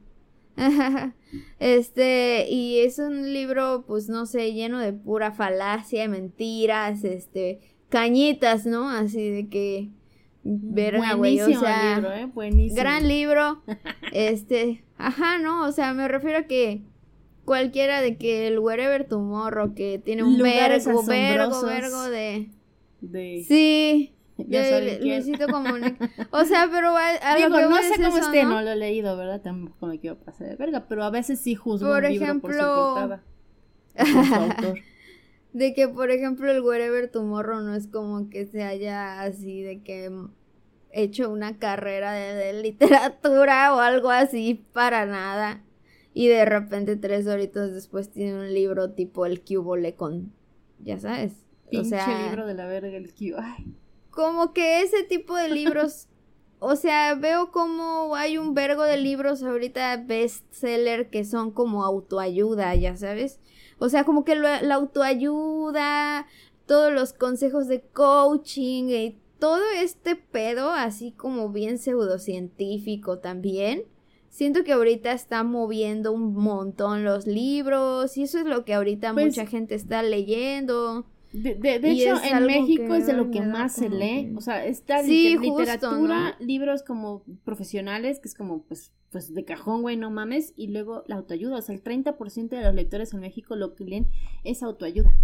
[1.60, 8.68] este, y es un libro, pues no sé, lleno de pura falacia, mentiras, este, cañitas,
[8.68, 8.90] ¿no?
[8.90, 9.90] Así de que.
[10.52, 11.96] Verga, güey, o sea.
[11.96, 12.26] Libro, ¿eh?
[12.26, 12.82] Buenísimo.
[12.82, 13.62] Gran libro.
[14.14, 15.68] este, ajá, ¿no?
[15.68, 16.82] O sea, me refiero a que
[17.46, 22.50] cualquiera de que el Wherever Tomorrow, que tiene un vergo, vergo, vergo de...
[23.02, 23.46] de...
[23.48, 24.16] Sí.
[24.38, 26.10] De Luisito Comunica.
[26.32, 28.62] O sea, pero algo que no sé cómo esté, ¿no?
[28.62, 29.42] lo he leído, ¿verdad?
[29.42, 32.40] Tampoco me quiero pasar de verga, pero a veces sí juzgo por un ejemplo, libro
[32.42, 32.60] por su
[32.96, 33.24] portada.
[34.40, 34.80] autor.
[35.52, 39.82] De que, por ejemplo, el Wherever Tomorrow no es como que se haya así de
[39.82, 40.10] que
[40.92, 45.64] hecho una carrera de literatura o algo así para nada.
[46.14, 50.34] Y de repente tres horitos después tiene un libro tipo el Cubole con,
[50.80, 51.34] ya sabes.
[51.70, 53.44] Pinche o sea, libro de la verga el Cubo.
[54.10, 56.08] Como que ese tipo de libros,
[56.60, 62.74] o sea, veo como hay un vergo de libros ahorita bestseller que son como autoayuda,
[62.76, 63.40] ya sabes.
[63.78, 66.28] O sea, como que la autoayuda,
[66.66, 73.86] todos los consejos de coaching y todo este pedo, así como bien pseudocientífico también
[74.30, 79.14] siento que ahorita está moviendo un montón los libros y eso es lo que ahorita
[79.14, 81.06] pues mucha gente está leyendo.
[81.32, 84.34] De, de, hecho, en México es de lo que más se lee.
[84.36, 89.96] O sea, está literatura, libros como profesionales, que es como, pues, pues de cajón, güey,
[89.96, 90.54] no mames.
[90.56, 91.58] Y luego la autoayuda.
[91.58, 94.08] O sea, el 30% de los lectores en México lo que leen
[94.44, 95.16] es autoayuda.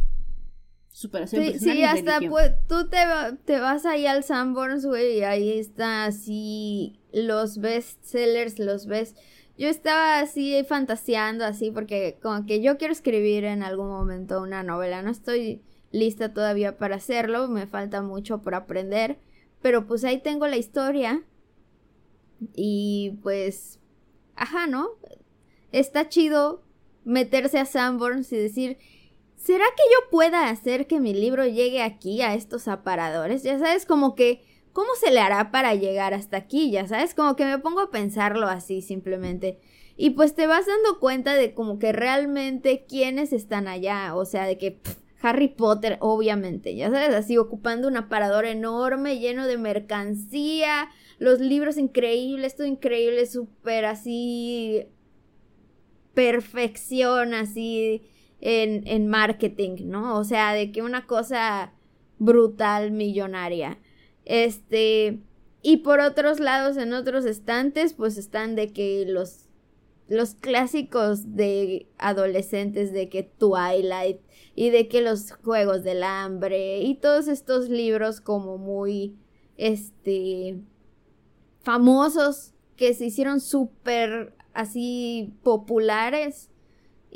[0.96, 3.00] Superación sí, sí, hasta pues, tú te,
[3.44, 9.14] te vas ahí al Sanborns, güey, y ahí está así los bestsellers, los ves.
[9.58, 14.64] Yo estaba así fantaseando así porque como que yo quiero escribir en algún momento una
[14.64, 19.18] novela, no estoy lista todavía para hacerlo, me falta mucho por aprender,
[19.62, 21.24] pero pues ahí tengo la historia
[22.54, 23.82] y pues
[24.38, 24.92] ajá, ¿no?
[25.74, 26.64] Está chido
[27.04, 28.78] meterse a Sanborns y decir,
[29.46, 33.44] ¿será que yo pueda hacer que mi libro llegue aquí a estos aparadores?
[33.44, 34.42] Ya sabes, como que,
[34.74, 36.72] ¿cómo se le hará para llegar hasta aquí?
[36.72, 39.60] Ya sabes, como que me pongo a pensarlo así simplemente.
[39.98, 44.46] Y pues te vas dando cuenta de como que realmente quiénes están allá, o sea,
[44.48, 44.82] de que
[45.22, 50.90] Harry Potter, obviamente, ya sabes, así ocupando un aparador enorme, lleno de mercancía,
[51.20, 54.88] los libros increíbles, todo increíble, súper así,
[56.16, 58.02] perfección, así,
[58.46, 60.20] en, en marketing, ¿no?
[60.20, 61.74] O sea, de que una cosa
[62.20, 63.80] brutal, millonaria.
[64.24, 65.20] Este,
[65.64, 69.46] y por otros lados, en otros estantes, pues están de que los
[70.08, 74.20] los clásicos de adolescentes de que Twilight
[74.54, 79.16] y de que los Juegos del Hambre y todos estos libros como muy,
[79.58, 80.60] este,
[81.64, 86.52] famosos que se hicieron súper así populares.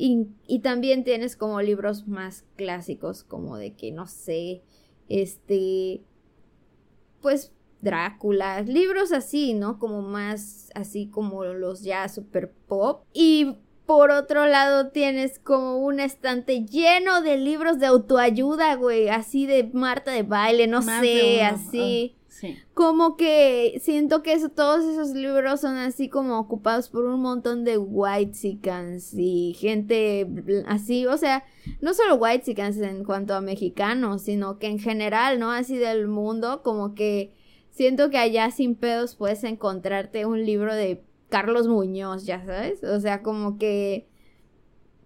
[0.01, 4.61] Y, y, también tienes como libros más clásicos, como de que, no sé,
[5.09, 6.01] este,
[7.21, 9.79] pues Drácula, libros así, ¿no?
[9.79, 13.03] Como más así como los ya super pop.
[13.13, 19.45] Y por otro lado tienes como un estante lleno de libros de autoayuda, güey, así
[19.45, 22.18] de Marta de baile, no sé, así.
[22.73, 27.77] Como que siento que todos esos libros son así como ocupados por un montón de
[27.77, 28.59] white
[29.13, 30.27] y gente
[30.65, 31.43] así, o sea,
[31.81, 35.51] no solo white en cuanto a mexicanos, sino que en general, ¿no?
[35.51, 37.33] Así del mundo, como que
[37.71, 42.83] siento que allá sin pedos puedes encontrarte un libro de Carlos Muñoz, ya sabes.
[42.83, 44.07] O sea, como que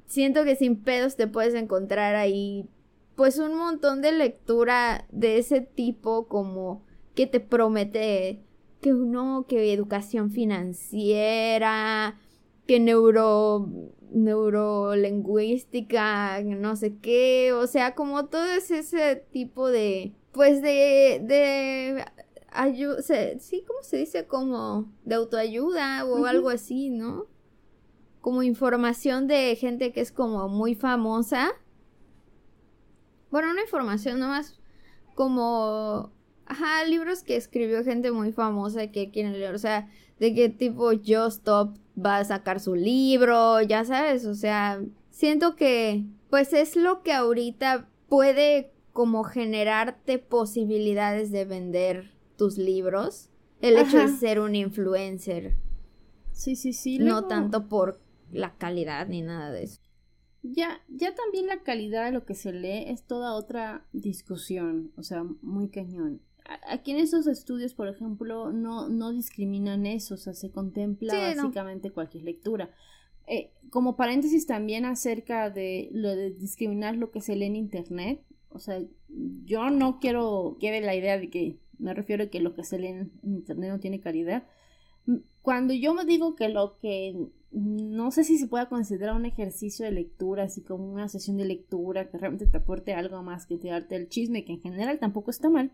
[0.05, 2.69] siento que sin pedos te puedes encontrar ahí
[3.15, 6.83] pues un montón de lectura de ese tipo como
[7.15, 8.43] que te promete
[8.81, 12.19] que uno, que educación financiera,
[12.67, 13.69] que neuro
[14.11, 22.05] neurolingüística, no sé qué, o sea, como todo ese tipo de pues de de
[22.51, 23.01] ayuda,
[23.39, 24.27] sí, ¿cómo se dice?
[24.27, 27.27] Como de autoayuda o algo así, ¿no?
[28.21, 31.51] Como información de gente que es como muy famosa.
[33.31, 34.59] Bueno, no información, nomás
[35.15, 36.11] como,
[36.45, 39.89] ajá, libros que escribió gente muy famosa que quieren leer, o sea,
[40.19, 45.55] de qué tipo Just Stop va a sacar su libro, ya sabes, o sea, siento
[45.55, 53.29] que pues es lo que ahorita puede como generarte posibilidades de vender tus libros,
[53.61, 55.55] el hecho de ser un influencer.
[56.31, 56.99] Sí, sí, sí.
[56.99, 59.79] No tanto por la calidad ni nada de eso.
[60.41, 65.03] Ya, ya también la calidad de lo que se lee es toda otra discusión, o
[65.03, 66.21] sea, muy cañón.
[66.67, 71.91] Aquí en esos estudios, por ejemplo, no, no discriminan eso, o sea, se contempla básicamente
[71.91, 72.69] cualquier lectura.
[73.27, 78.21] Eh, como paréntesis también acerca de lo de discriminar lo que se lee en internet,
[78.49, 78.81] o sea,
[79.45, 82.79] yo no quiero que la idea de que me refiero a que lo que se
[82.79, 84.43] lee en, internet no tiene calidad.
[85.41, 89.85] Cuando yo me digo que lo que no sé si se pueda considerar un ejercicio
[89.85, 93.57] de lectura, así como una sesión de lectura que realmente te aporte algo más que
[93.57, 95.71] te darte el chisme, que en general tampoco está mal.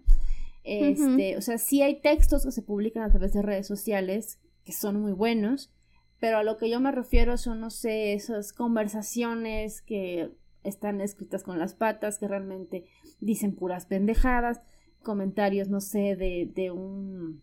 [0.64, 4.74] Este, o sea, sí hay textos que se publican a través de redes sociales que
[4.74, 5.72] son muy buenos,
[6.20, 10.32] pero a lo que yo me refiero son, no sé, esas conversaciones que
[10.64, 12.86] están escritas con las patas, que realmente
[13.20, 14.62] dicen puras pendejadas
[15.02, 17.42] comentarios, no sé, de, de un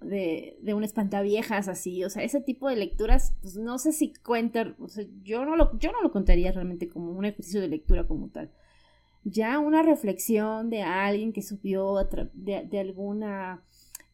[0.00, 4.12] de, de un espantaviejas así, o sea, ese tipo de lecturas, pues no sé si
[4.12, 7.68] cuentan, o sea, yo no lo, yo no lo contaría realmente como un ejercicio de
[7.68, 8.50] lectura como tal.
[9.28, 11.96] Ya una reflexión de alguien que subió
[12.32, 13.64] de, alguna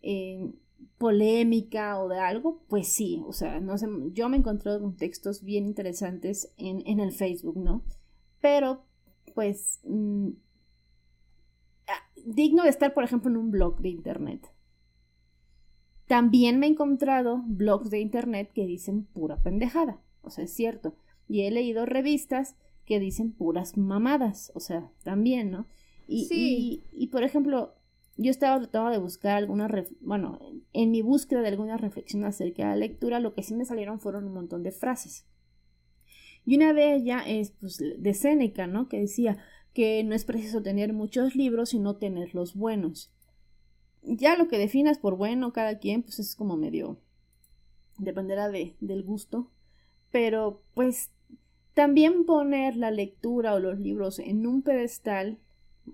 [0.01, 0.51] eh,
[0.97, 4.97] polémica o de algo, pues sí, o sea, no sé, yo me he encontrado con
[4.97, 7.85] textos bien interesantes en, en el Facebook, ¿no?
[8.41, 8.87] Pero,
[9.35, 10.31] pues, mm,
[12.25, 14.51] digno de estar, por ejemplo, en un blog de internet.
[16.07, 20.97] También me he encontrado blogs de internet que dicen pura pendejada, o sea, es cierto.
[21.29, 25.67] Y he leído revistas que dicen puras mamadas, o sea, también, ¿no?
[26.07, 26.85] Y, sí.
[26.93, 27.75] y, por ejemplo,
[28.17, 29.69] yo estaba tratando de buscar alguna,
[30.01, 30.39] bueno,
[30.73, 34.01] en mi búsqueda de alguna reflexión acerca de la lectura, lo que sí me salieron
[34.01, 35.27] fueron un montón de frases.
[36.45, 38.89] Y una de ellas es, pues, de Séneca, ¿no?
[38.89, 39.39] Que decía,
[39.73, 43.13] que no es preciso tener muchos libros, sino tenerlos buenos.
[44.03, 46.99] Ya lo que definas por bueno cada quien, pues es como medio...
[47.99, 49.51] dependerá de, del gusto.
[50.11, 51.11] Pero pues
[51.75, 55.39] también poner la lectura o los libros en un pedestal,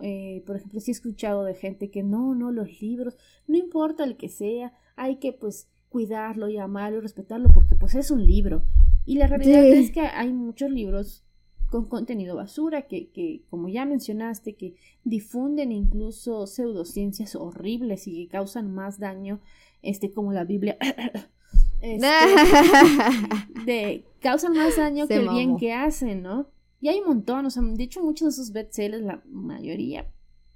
[0.00, 3.16] eh, por ejemplo, si he escuchado de gente que no, no, los libros,
[3.46, 7.94] no importa el que sea, hay que pues cuidarlo y amarlo y respetarlo porque pues
[7.94, 8.62] es un libro.
[9.06, 11.24] Y la realidad es que hay muchos libros
[11.70, 14.74] con contenido basura que, que, como ya mencionaste, que
[15.04, 19.40] difunden incluso pseudociencias horribles y que causan más daño,
[19.82, 20.76] este, como la Biblia.
[21.80, 22.06] este,
[23.66, 26.48] de, causan más daño que el bien que hacen, ¿no?
[26.80, 30.10] Y hay un montón, o sea, de hecho muchos de esos bestsellers, la mayoría,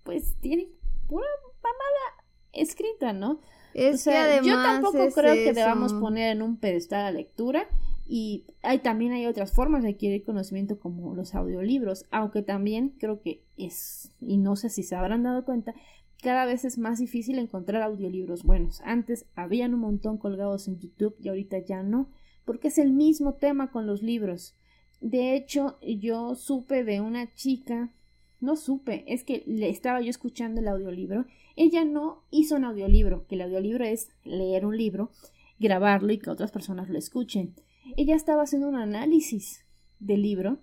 [0.05, 0.69] pues tienen
[1.09, 1.27] pura
[1.63, 3.41] mamada escrita, ¿no?
[3.75, 7.69] Es que además yo tampoco creo que debamos poner en un pedestal la lectura
[8.07, 13.21] y hay, también hay otras formas de adquirir conocimiento como los audiolibros, aunque también creo
[13.23, 15.75] que es, y no sé si se habrán dado cuenta,
[16.23, 18.81] cada vez es más difícil encontrar audiolibros buenos.
[18.85, 22.11] Antes habían un montón colgados en YouTube y ahorita ya no,
[22.45, 24.57] porque es el mismo tema con los libros.
[25.01, 27.93] De hecho, yo supe de una chica,
[28.41, 31.27] no supe, es que le estaba yo escuchando el audiolibro.
[31.57, 35.11] Ella no hizo un audiolibro, que el audiolibro es leer un libro,
[35.59, 37.55] grabarlo y que otras personas lo escuchen.
[37.97, 39.65] Ella estaba haciendo un análisis
[39.99, 40.59] del libro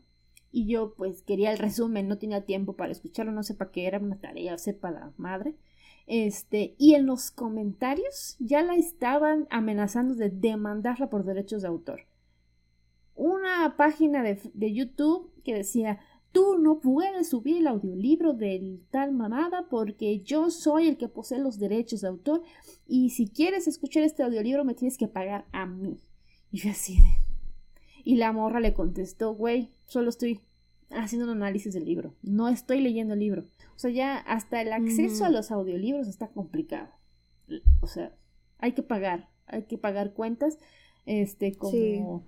[0.52, 3.86] y yo pues quería el resumen, no tenía tiempo para escucharlo, no sé para qué
[3.86, 5.56] era una tarea, sepa la madre.
[6.12, 12.08] Este, y en los comentarios ya la estaban amenazando de demandarla por derechos de autor
[13.14, 16.00] una página de, de YouTube que decía
[16.32, 21.40] Tú no puedes subir el audiolibro del tal mamada porque yo soy el que posee
[21.40, 22.44] los derechos de autor
[22.88, 26.00] y si quieres escuchar este audiolibro me tienes que pagar a mí.
[26.52, 27.10] Y yo así de...
[28.04, 30.42] Y la morra le contestó, güey, solo estoy
[30.92, 33.46] haciendo un análisis del libro, no estoy leyendo el libro.
[33.76, 36.90] O sea, ya hasta el acceso a los audiolibros está complicado.
[37.82, 38.16] O sea,
[38.58, 40.60] hay que pagar, hay que pagar cuentas,
[41.06, 42.28] este, como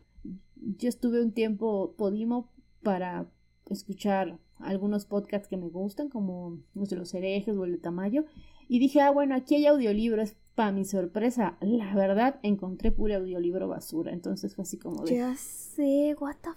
[0.56, 2.52] yo estuve un tiempo Podimo
[2.84, 3.30] para
[3.70, 8.26] escuchar algunos podcasts que me gustan, como los de los herejes o el de Tamayo,
[8.68, 10.36] y dije, ah, bueno, aquí hay audiolibros.
[10.56, 14.12] Para mi sorpresa, la verdad, encontré puro audiolibro basura.
[14.12, 15.16] Entonces fue así como de.
[15.16, 16.50] Ya sé, what the.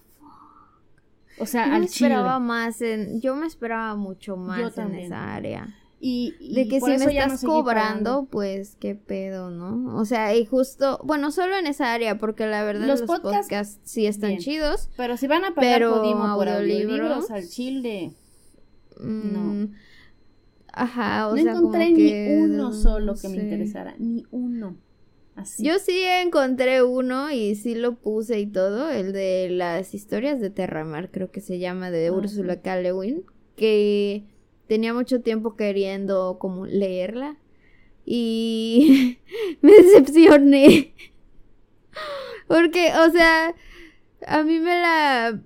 [1.39, 3.21] O sea, yo me esperaba más en.
[3.21, 5.75] Yo me esperaba mucho más en esa área.
[6.07, 9.97] Y, de que si me estás cobrando, pues qué pedo, ¿no?
[9.97, 14.07] O sea, y justo, bueno, solo en esa área, porque la verdad los, podcasts, sí
[14.07, 14.91] están chidos.
[14.99, 18.13] Pero si van a pagar pero Podimo por audiolibros al chile,
[19.01, 19.41] no.
[19.41, 19.75] Mm,
[20.75, 24.77] ajá, o no encontré ni uno solo que me interesara, ni uno.
[25.37, 25.65] Así.
[25.65, 30.51] Yo sí encontré uno y sí lo puse y todo, el de las historias de
[30.51, 32.81] Terramar, creo que se llama, de Úrsula K.
[33.57, 34.25] que
[34.69, 37.37] tenía mucho tiempo queriendo como leerla
[38.07, 39.19] y
[39.61, 40.95] me decepcioné.
[42.47, 43.55] Porque, o sea,
[44.27, 45.41] a mí me la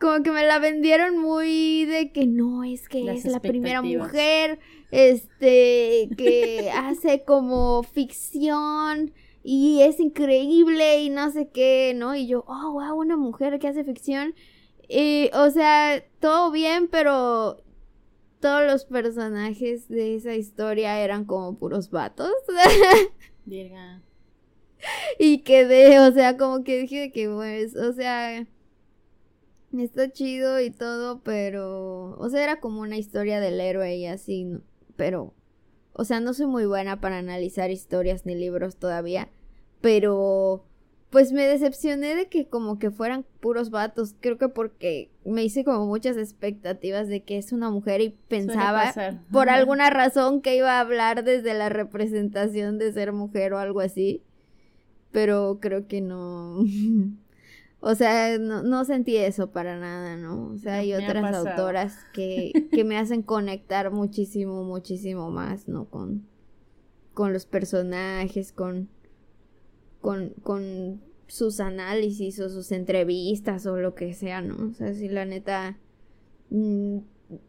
[0.00, 4.58] como que me la vendieron muy de que no, es que es la primera mujer
[4.90, 9.12] este que hace como ficción
[9.42, 12.14] y es increíble y no sé qué, ¿no?
[12.14, 14.34] Y yo, oh, wow, una mujer que hace ficción.
[14.88, 17.62] Y, o sea, todo bien, pero
[18.40, 22.32] todos los personajes de esa historia eran como puros vatos.
[25.18, 28.46] Y quedé, o sea, como que dije que pues, o sea,
[29.78, 34.46] está chido y todo, pero, o sea, era como una historia del héroe y así,
[34.96, 35.34] pero,
[36.00, 39.28] o sea, no soy muy buena para analizar historias ni libros todavía,
[39.82, 40.64] pero
[41.10, 44.14] pues me decepcioné de que como que fueran puros vatos.
[44.18, 48.94] Creo que porque me hice como muchas expectativas de que es una mujer y pensaba
[49.30, 53.80] por alguna razón que iba a hablar desde la representación de ser mujer o algo
[53.80, 54.22] así.
[55.12, 56.64] Pero creo que no.
[57.80, 60.52] o sea, no, sentí eso para nada, ¿no?
[60.52, 65.86] O sea, hay otras autoras que, que me hacen conectar muchísimo, muchísimo más, ¿no?
[65.86, 66.26] Con,
[67.14, 68.88] con los personajes, con
[70.00, 74.70] con, con sus análisis o sus entrevistas o lo que sea, ¿no?
[74.70, 75.78] O sea, si la neta,
[76.50, 76.98] mm,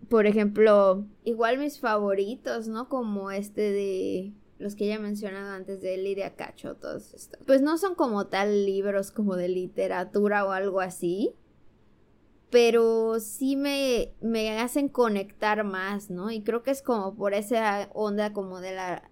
[0.09, 2.89] por ejemplo, igual mis favoritos, ¿no?
[2.89, 7.39] Como este de los que ya he mencionado antes de Lidia Cacho, todos estos.
[7.45, 11.35] Pues no son como tal libros como de literatura o algo así,
[12.49, 16.31] pero sí me, me hacen conectar más, ¿no?
[16.31, 19.11] Y creo que es como por esa onda como de la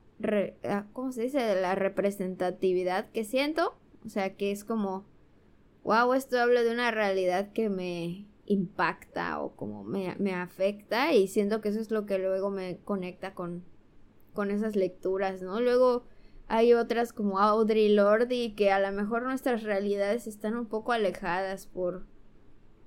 [0.63, 1.39] Ah, ¿cómo se dice?
[1.39, 3.75] De la representatividad que siento.
[4.05, 5.05] O sea, que es como,
[5.83, 11.27] wow, esto habla de una realidad que me impacta o como me, me afecta y
[11.27, 13.63] siento que eso es lo que luego me conecta con,
[14.39, 15.59] con esas lecturas, ¿no?
[15.59, 16.05] Luego
[16.47, 21.65] hay otras como Audrey Lordy que a lo mejor nuestras realidades están un poco alejadas
[21.67, 22.05] por,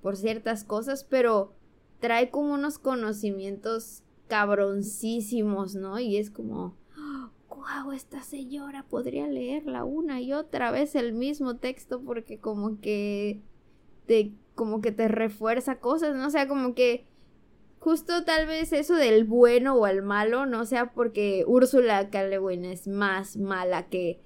[0.01, 1.53] por ciertas cosas, pero
[2.01, 5.99] trae como unos conocimientos cabroncísimos, ¿no?
[5.99, 6.75] Y es como,
[7.51, 13.43] wow, esta señora podría leerla una y otra vez el mismo texto porque como que
[14.07, 16.29] te, como que te refuerza cosas, ¿no?
[16.29, 17.12] O sea, como que
[17.83, 22.23] justo tal vez eso del bueno o el malo no sea porque Úrsula K.
[22.27, 24.21] es más mala que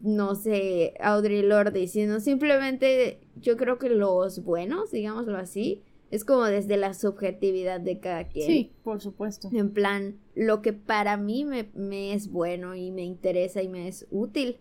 [0.00, 6.44] no sé, Audrey Lorde, sino simplemente yo creo que los buenos, digámoslo así, es como
[6.44, 8.46] desde la subjetividad de cada quien.
[8.46, 9.50] Sí, por supuesto.
[9.52, 13.88] En plan, lo que para mí me, me es bueno y me interesa y me
[13.88, 14.58] es útil.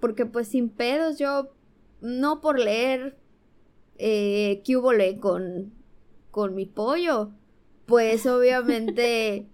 [0.00, 1.54] Porque pues sin pedos yo,
[2.00, 3.16] no por leer
[3.98, 4.62] eh,
[5.20, 5.72] con,
[6.30, 7.32] con mi pollo,
[7.86, 9.48] pues obviamente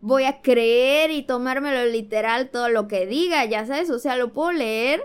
[0.00, 4.32] voy a creer y tomármelo literal todo lo que diga, ya sabes, o sea, lo
[4.32, 5.02] puedo leer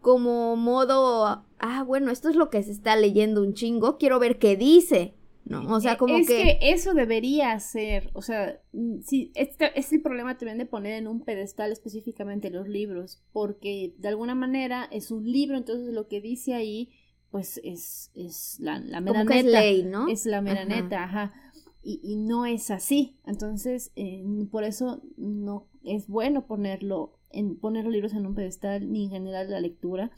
[0.00, 4.38] como modo, ah, bueno, esto es lo que se está leyendo un chingo, quiero ver
[4.38, 5.14] qué dice.
[5.44, 6.58] No, o sea, como es que...
[6.60, 11.06] eso debería ser, o sea, mm, sí, este es el problema también de poner en
[11.06, 16.20] un pedestal específicamente los libros, porque de alguna manera es un libro, entonces lo que
[16.20, 16.90] dice ahí,
[17.30, 19.38] pues es, es la, la mera neta.
[19.38, 20.08] Es ley, ¿no?
[20.08, 21.45] Es la mera neta, ajá
[21.86, 23.16] y, no es así.
[23.26, 28.90] Entonces, eh, por eso no es bueno ponerlo en poner los libros en un pedestal
[28.90, 30.10] ni en general la lectura,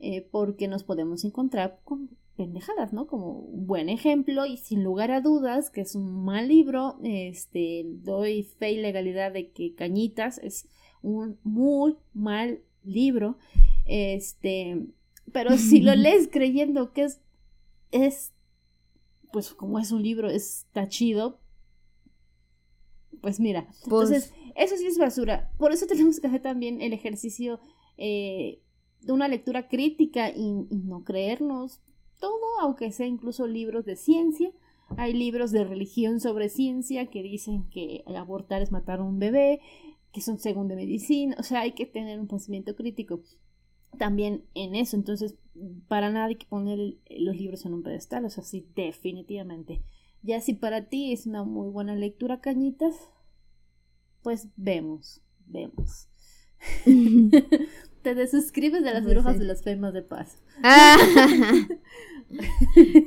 [0.00, 3.06] eh, porque nos podemos encontrar con pendejadas, ¿no?
[3.06, 7.84] Como un buen ejemplo y sin lugar a dudas que es un mal libro, este,
[7.84, 10.68] doy fe y legalidad de que Cañitas es
[11.02, 13.38] un muy mal libro,
[13.86, 14.86] este,
[15.32, 17.20] pero si lo lees creyendo que es,
[17.90, 18.32] es
[19.32, 21.40] pues como es un libro, está chido.
[23.20, 25.50] Pues mira, pues entonces, eso sí es basura.
[25.58, 27.60] Por eso tenemos que hacer también el ejercicio
[27.96, 28.60] eh,
[29.00, 31.80] de una lectura crítica y, no creernos
[32.20, 34.50] todo, aunque sea incluso libros de ciencia.
[34.96, 39.60] Hay libros de religión sobre ciencia que dicen que abortar es matar a un bebé,
[40.12, 43.20] que son según de medicina, o sea, hay que tener un pensamiento crítico
[43.96, 44.96] también en eso.
[44.96, 45.36] Entonces,
[45.88, 46.78] para nada hay que poner
[47.10, 49.82] los libros en un pedestal, o sea, sí, definitivamente.
[50.22, 52.94] Ya si para ti es una muy buena lectura, cañitas,
[54.22, 56.08] pues vemos, vemos.
[58.02, 60.38] Te desuscribes de las pues brujas de las femas de paz.
[60.62, 60.96] Ah.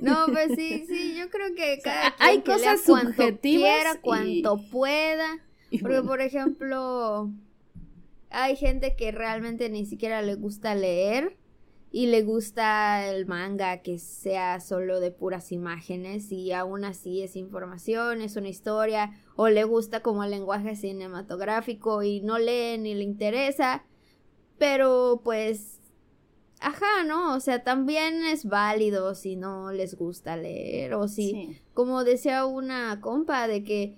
[0.02, 5.40] no, pues sí, sí, yo creo que cada quien hay cosas cuanto quiera, cuanto pueda.
[5.80, 7.32] Porque, por ejemplo,
[8.32, 11.38] hay gente que realmente ni siquiera le gusta leer
[11.92, 17.36] y le gusta el manga que sea solo de puras imágenes y aún así es
[17.36, 22.96] información, es una historia o le gusta como el lenguaje cinematográfico y no lee ni
[22.96, 23.84] le interesa,
[24.58, 25.82] pero pues
[26.62, 27.36] ajá, ¿no?
[27.36, 33.02] O sea, también es válido si no les gusta leer o si como decía una
[33.02, 33.98] compa de que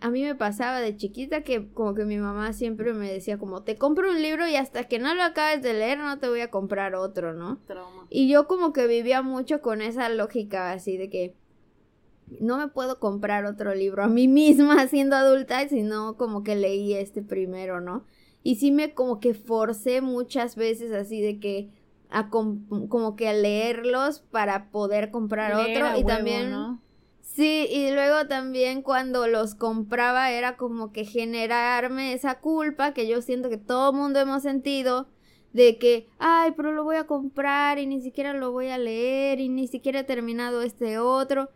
[0.00, 3.62] a mí me pasaba de chiquita que como que mi mamá siempre me decía como
[3.62, 6.40] te compro un libro y hasta que no lo acabes de leer no te voy
[6.40, 7.60] a comprar otro, ¿no?
[8.10, 11.36] Y yo como que vivía mucho con esa lógica así de que
[12.40, 16.94] no me puedo comprar otro libro a mí misma siendo adulta, sino como que leí
[16.94, 18.04] este primero, ¿no?
[18.42, 21.70] Y sí me como que forcé muchas veces así de que
[22.10, 26.82] a como que a leerlos para poder comprar otro y también ¿no?
[27.34, 33.22] Sí, y luego también cuando los compraba era como que generarme esa culpa que yo
[33.22, 35.08] siento que todo mundo hemos sentido
[35.54, 39.40] de que, ay, pero lo voy a comprar y ni siquiera lo voy a leer
[39.40, 41.48] y ni siquiera he terminado este otro.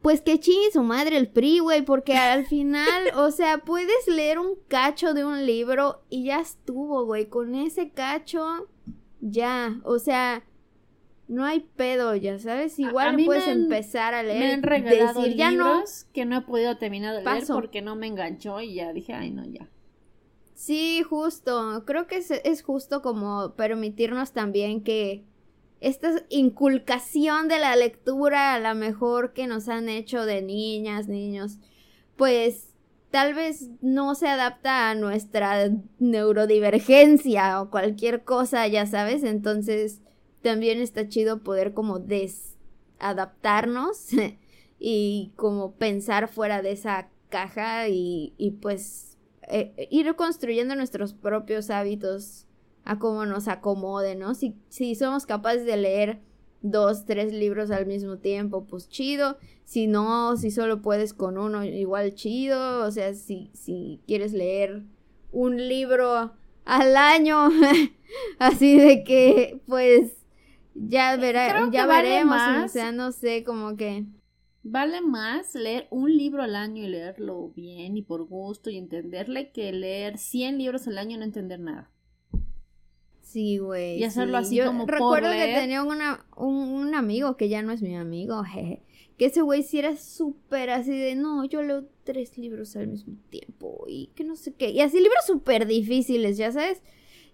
[0.00, 4.40] Pues que chingue su madre el PRI, güey, porque al final, o sea, puedes leer
[4.40, 8.68] un cacho de un libro y ya estuvo, güey, con ese cacho,
[9.20, 10.42] ya, o sea,
[11.28, 12.78] no hay pedo, ya sabes.
[12.78, 14.40] Igual puedes empezar a leer.
[14.40, 15.82] Me han regalado decir, ya no,
[16.12, 19.30] que no he podido terminar de leer porque no me enganchó y ya dije, ay,
[19.30, 19.68] no, ya.
[20.54, 21.84] Sí, justo.
[21.86, 25.24] Creo que es, es justo como permitirnos también que
[25.80, 31.58] esta inculcación de la lectura, a la mejor que nos han hecho de niñas, niños,
[32.16, 32.68] pues
[33.10, 39.24] tal vez no se adapta a nuestra neurodivergencia o cualquier cosa, ya sabes.
[39.24, 40.00] Entonces,
[40.42, 44.08] también está chido poder como desadaptarnos
[44.78, 49.16] y como pensar fuera de esa caja y, y pues
[49.48, 52.46] eh, ir construyendo nuestros propios hábitos
[52.84, 54.34] a cómo nos acomode, ¿no?
[54.34, 56.20] Si, si somos capaces de leer
[56.62, 59.36] dos, tres libros al mismo tiempo, pues chido.
[59.64, 62.84] Si no, si solo puedes con uno, igual chido.
[62.84, 64.82] O sea, si, si quieres leer
[65.32, 66.32] un libro
[66.64, 67.48] al año,
[68.38, 70.12] así de que, pues,
[70.74, 74.06] ya, verá, ya veremos, o sea, no sé, como que...
[74.64, 79.50] Vale más leer un libro al año y leerlo bien y por gusto y entenderle
[79.50, 81.90] que leer 100 libros al año y no entender nada.
[83.20, 83.98] Sí, güey.
[83.98, 84.44] Y hacerlo sí.
[84.44, 85.60] así Yo como por recuerdo que leer.
[85.60, 88.82] tenía una, un, un amigo que ya no es mi amigo, jeje.
[89.16, 93.16] Que ese güey sí era súper así de, no, yo leo tres libros al mismo
[93.30, 94.70] tiempo y que no sé qué.
[94.70, 96.82] Y así libros súper difíciles, ya sabes.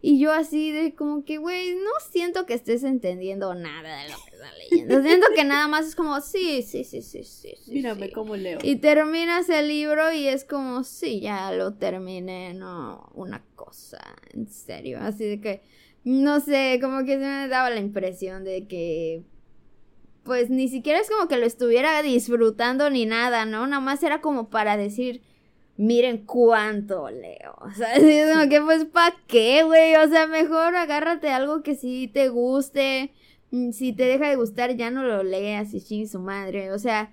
[0.01, 4.17] Y yo así de como que, güey, no siento que estés entendiendo nada de lo
[4.25, 5.03] que estás leyendo.
[5.03, 7.55] Siento que nada más es como, sí, sí, sí, sí, sí.
[7.57, 8.13] sí, Mírame sí".
[8.13, 8.59] cómo leo.
[8.63, 13.99] Y terminas el libro y es como, sí, ya lo terminé, no, una cosa,
[14.33, 14.99] en serio.
[15.01, 15.63] Así de que,
[16.05, 19.25] no sé, como que se me daba la impresión de que,
[20.23, 23.67] pues ni siquiera es como que lo estuviera disfrutando ni nada, ¿no?
[23.67, 25.23] Nada más era como para decir,
[25.79, 27.57] miren cuánto leo.
[27.61, 29.97] O sea, es que, pues, ¿pa' qué, güey?
[29.97, 33.13] O sea, mejor agárrate algo que sí te guste.
[33.53, 36.73] Mm, Si te deja de gustar, ya no lo leas y chingue su madre.
[36.73, 37.13] O sea,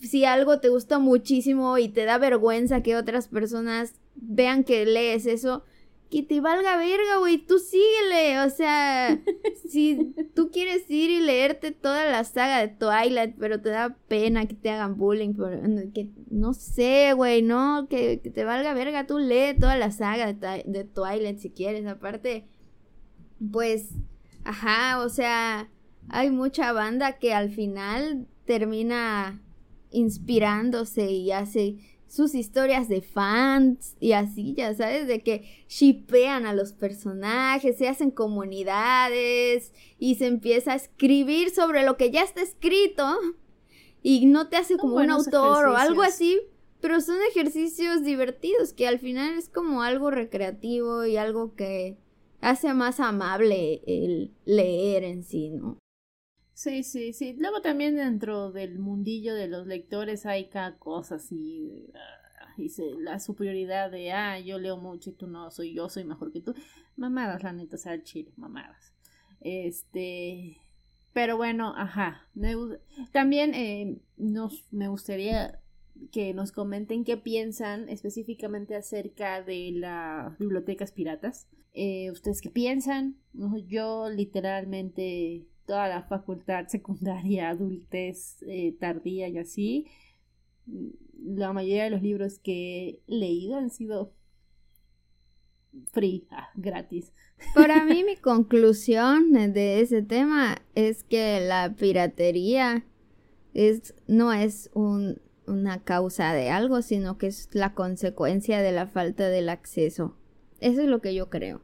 [0.00, 5.26] si algo te gusta muchísimo y te da vergüenza que otras personas vean que lees
[5.26, 5.64] eso,
[6.10, 9.20] que te valga verga, güey, tú síguele, o sea,
[9.68, 14.46] si tú quieres ir y leerte toda la saga de Twilight, pero te da pena
[14.46, 15.58] que te hagan bullying, por-
[15.92, 20.32] que no sé, güey, no, que, que te valga verga, tú lee toda la saga
[20.32, 22.46] de, de Twilight si quieres, aparte,
[23.52, 23.90] pues,
[24.44, 25.68] ajá, o sea,
[26.08, 29.42] hay mucha banda que al final termina
[29.90, 31.76] inspirándose y hace
[32.08, 37.88] sus historias de fans y así, ya sabes, de que shipean a los personajes, se
[37.88, 43.18] hacen comunidades y se empieza a escribir sobre lo que ya está escrito
[44.02, 46.40] y no te hace Son como un autor o algo así,
[46.80, 51.96] pero son ejercicios divertidos que al final es como algo recreativo y algo que
[52.40, 55.78] hace más amable el leer en sí, ¿no?
[56.56, 57.34] Sí, sí, sí.
[57.38, 61.18] Luego también dentro del mundillo de los lectores hay cada cosa
[61.94, 65.88] ah, y se- la superioridad de, ah, yo leo mucho y tú no, soy yo,
[65.90, 66.54] soy mejor que tú.
[66.96, 68.94] Mamadas, la neta, sea chile, mamadas.
[69.40, 70.56] Este.
[71.12, 72.22] Pero bueno, ajá.
[72.34, 72.54] me
[73.12, 75.60] también eh, nos, me gustaría
[76.10, 81.48] que nos comenten qué piensan específicamente acerca de las bibliotecas piratas.
[81.74, 83.18] Eh, ¿Ustedes qué piensan?
[83.66, 89.86] Yo literalmente toda la facultad secundaria, adultez eh, tardía y así,
[90.66, 90.88] mm,
[91.36, 94.12] la mayoría de los libros que he leído han sido
[95.92, 97.12] free, ah, gratis.
[97.54, 102.84] Para mí mi conclusión de ese tema es que la piratería
[103.54, 108.86] es, no es un- una causa de algo, sino que es la consecuencia de la
[108.88, 110.16] falta del acceso.
[110.60, 111.62] Eso es lo que yo creo.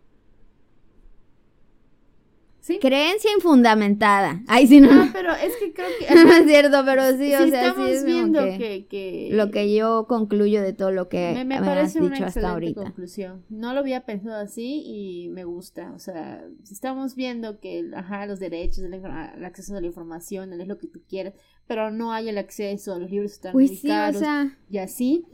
[2.63, 2.79] ¿Sí?
[2.79, 4.41] Creencia infundamentada.
[4.47, 4.89] Ay, sí, no.
[4.93, 6.15] Ah, pero es que creo que...
[6.25, 8.87] no es cierto, pero sí, si o sea, sí estamos es como viendo que que,
[8.87, 12.15] que- lo que yo concluyo de todo lo que me, me, me parece has una
[12.15, 12.83] dicho hasta excelente ahorita.
[12.85, 13.45] conclusión.
[13.49, 15.93] No lo había pensado así y me gusta.
[15.95, 20.53] O sea, si estamos viendo que ajá, los derechos, el, el acceso a la información,
[20.53, 21.35] es lo que tú quieres,
[21.67, 24.79] pero no hay el acceso, los libros están Pues muy sí, caros o sea, y
[24.79, 25.27] así,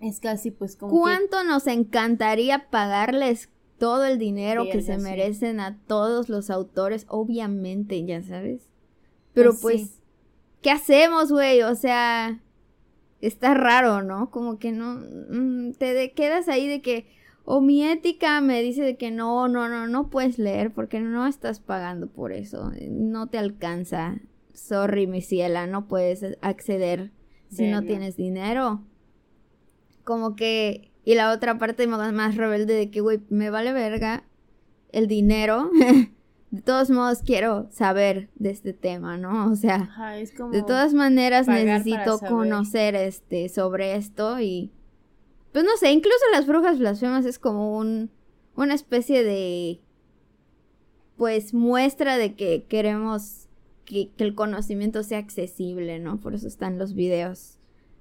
[0.00, 3.48] es casi pues como que- ¿cuánto nos encantaría pagarles
[3.82, 5.02] todo el dinero que se sí.
[5.02, 7.04] merecen a todos los autores?
[7.08, 8.68] Obviamente, ya sabes.
[9.34, 10.00] Pero Pues pues, sí.
[10.60, 11.62] ¿qué hacemos, güey?
[11.62, 12.40] O sea,
[13.20, 14.30] está raro, ¿no?
[14.30, 15.00] Como que no,
[15.30, 17.08] mm, te de- quedas ahí de que,
[17.44, 21.26] o mi ética me dice de que no, no, no, no puedes leer porque no
[21.26, 24.20] estás pagando por eso, no te alcanza.
[24.54, 27.10] Sorry, mi ciela, no puedes acceder
[27.48, 28.82] si no tienes dinero.
[30.04, 34.24] Como que, y la otra parte más, rebelde de que, güey, me vale verga
[34.90, 35.70] el dinero.
[36.52, 39.50] de todos modos quiero saber de este tema, ¿no?
[39.50, 44.70] O sea, Ajá, es como de todas maneras necesito conocer este sobre esto y
[45.50, 48.10] pues no sé, incluso las brujas blasfemas es como un
[48.54, 49.80] una especie de
[51.16, 53.48] pues muestra de que queremos
[53.86, 56.20] que, que el conocimiento sea accesible, ¿no?
[56.20, 57.58] Por eso están los videos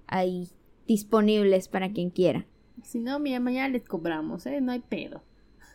[0.08, 0.50] ahí
[0.88, 2.46] disponibles para quien quiera.
[2.84, 4.62] Si no, mira, mañana les cobramos, ¿eh?
[4.62, 5.24] No hay pedo.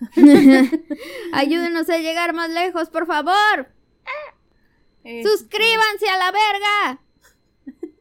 [1.32, 3.68] Ayúdenos a llegar más lejos, por favor.
[5.04, 7.02] Este, Suscríbanse a la verga.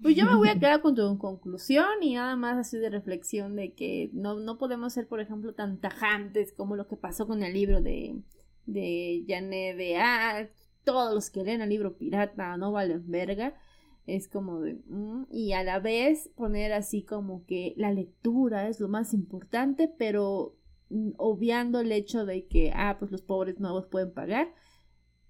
[0.00, 3.54] Pues yo me voy a quedar con tu conclusión y nada más así de reflexión
[3.54, 7.44] de que no, no podemos ser, por ejemplo, tan tajantes como lo que pasó con
[7.44, 8.20] el libro de,
[8.66, 10.48] de Janet de, ah,
[10.82, 13.54] todos los que leen el libro pirata no valen verga.
[14.06, 18.80] Es como de, mm, y a la vez poner así como que la lectura es
[18.80, 20.56] lo más importante, pero
[20.90, 24.52] mm, obviando el hecho de que, ah, pues los pobres nuevos pueden pagar,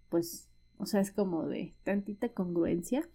[0.08, 3.08] pues, o sea, es como de tantita congruencia.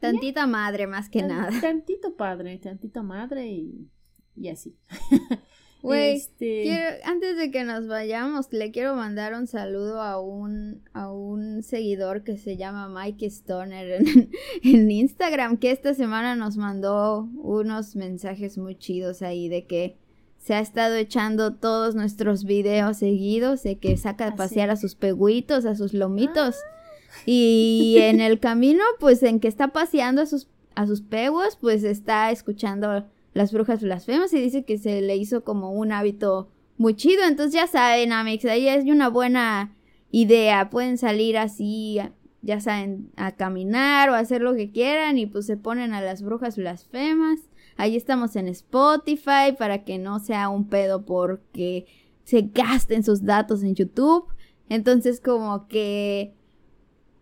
[0.00, 1.50] Tantita madre más que nada.
[1.60, 3.90] Tantito padre, tantito madre y,
[4.36, 4.76] y así.
[5.80, 7.00] Güey, este...
[7.04, 12.24] antes de que nos vayamos, le quiero mandar un saludo a un, a un seguidor
[12.24, 14.30] que se llama Mike Stoner en,
[14.64, 19.96] en, Instagram, que esta semana nos mandó unos mensajes muy chidos ahí de que
[20.38, 24.76] se ha estado echando todos nuestros videos seguidos, de que saca de ah, pasear a
[24.76, 26.56] sus peguitos, a sus lomitos.
[26.56, 27.22] Ah.
[27.26, 31.84] Y en el camino, pues en que está paseando a sus, a sus peguos, pues
[31.84, 36.94] está escuchando las brujas blasfemas y dice que se le hizo como un hábito muy
[36.94, 37.24] chido.
[37.24, 39.74] Entonces ya saben, Amix, ahí es una buena
[40.10, 40.70] idea.
[40.70, 41.98] Pueden salir así,
[42.42, 46.22] ya saben, a caminar o hacer lo que quieran y pues se ponen a las
[46.22, 47.40] brujas blasfemas.
[47.76, 51.86] Ahí estamos en Spotify para que no sea un pedo porque
[52.24, 54.26] se gasten sus datos en YouTube.
[54.68, 56.34] Entonces como que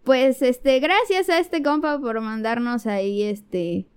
[0.04, 3.88] pues este gracias a este compa por mandarnos ahí este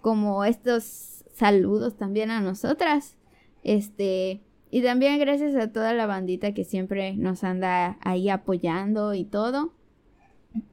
[0.00, 1.07] como estos
[1.38, 3.16] saludos también a nosotras.
[3.62, 9.24] Este, y también gracias a toda la bandita que siempre nos anda ahí apoyando y
[9.24, 9.74] todo.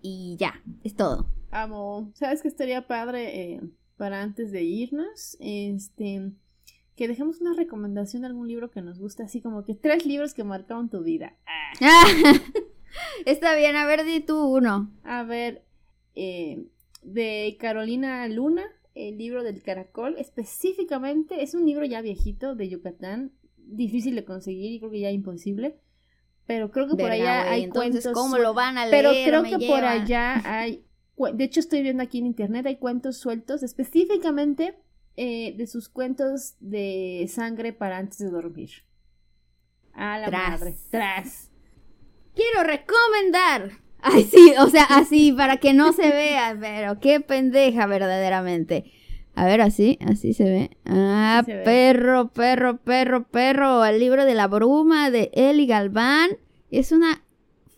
[0.02, 1.28] Y ya, es todo.
[1.52, 2.12] Amo.
[2.14, 3.62] ¿Sabes que estaría padre eh,
[3.98, 5.38] para antes de irnos?
[5.40, 6.32] Este,
[6.96, 10.34] que dejemos una recomendación de algún libro que nos guste, así como que tres libros
[10.34, 11.36] que marcaron tu vida.
[13.26, 14.92] Está bien, a ver, di tú uno.
[15.04, 15.64] A ver,
[16.16, 16.66] eh,
[17.04, 18.64] de Carolina Luna,
[18.96, 20.16] el libro del caracol.
[20.18, 25.12] Específicamente, es un libro ya viejito de Yucatán, difícil de conseguir y creo que ya
[25.12, 25.78] imposible.
[26.48, 28.08] Pero creo que por allá hay cuentos.
[28.14, 29.06] ¿Cómo lo van a leer?
[29.06, 30.86] Pero creo que por allá hay.
[31.34, 34.78] De hecho, estoy viendo aquí en internet, hay cuentos sueltos, específicamente
[35.16, 38.70] eh, de sus cuentos de sangre para antes de dormir.
[39.94, 40.76] A la madre.
[40.92, 41.52] Tras.
[42.36, 47.88] Quiero recomendar Ay, sí, o sea, así, para que no se vea, pero qué pendeja
[47.88, 48.92] verdaderamente.
[49.34, 50.70] A ver, así, así se ve.
[50.86, 53.84] Ah, perro, perro, perro, perro.
[53.84, 56.38] El libro de la bruma de Eli Galván.
[56.70, 57.24] Es una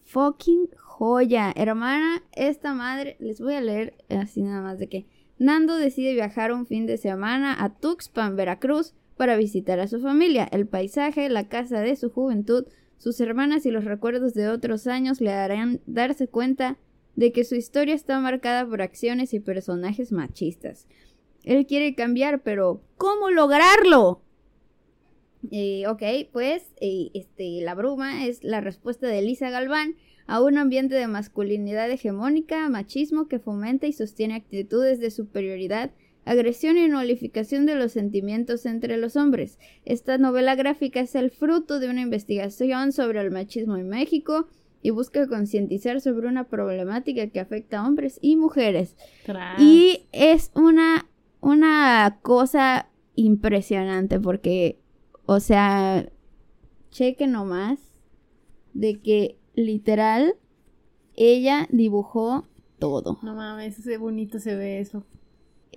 [0.03, 1.53] fucking joya.
[1.55, 5.07] Hermana, esta madre, les voy a leer así nada más de que
[5.39, 10.47] Nando decide viajar un fin de semana a Tuxpan, Veracruz, para visitar a su familia.
[10.51, 12.65] El paisaje, la casa de su juventud,
[12.97, 16.77] sus hermanas y los recuerdos de otros años le harán darse cuenta
[17.15, 20.87] de que su historia está marcada por acciones y personajes machistas.
[21.43, 24.21] Él quiere cambiar, pero ¿cómo lograrlo?
[25.51, 29.95] Eh, ok, pues este, la bruma es la respuesta de Elisa Galván
[30.25, 35.91] a un ambiente de masculinidad hegemónica, machismo que fomenta y sostiene actitudes de superioridad
[36.27, 39.59] agresión y nulificación de los sentimientos entre los hombres.
[39.85, 44.47] Esta novela gráfica es el fruto de una investigación sobre el machismo en México
[44.81, 48.97] y busca concientizar sobre una problemática que afecta a hombres y mujeres.
[49.57, 51.07] Y es una,
[51.39, 54.81] una cosa impresionante porque,
[55.25, 56.09] o sea,
[56.91, 57.79] cheque nomás
[58.73, 60.35] de que literal
[61.15, 62.45] ella dibujó
[62.79, 63.17] todo.
[63.23, 65.05] No mames, qué bonito se ve eso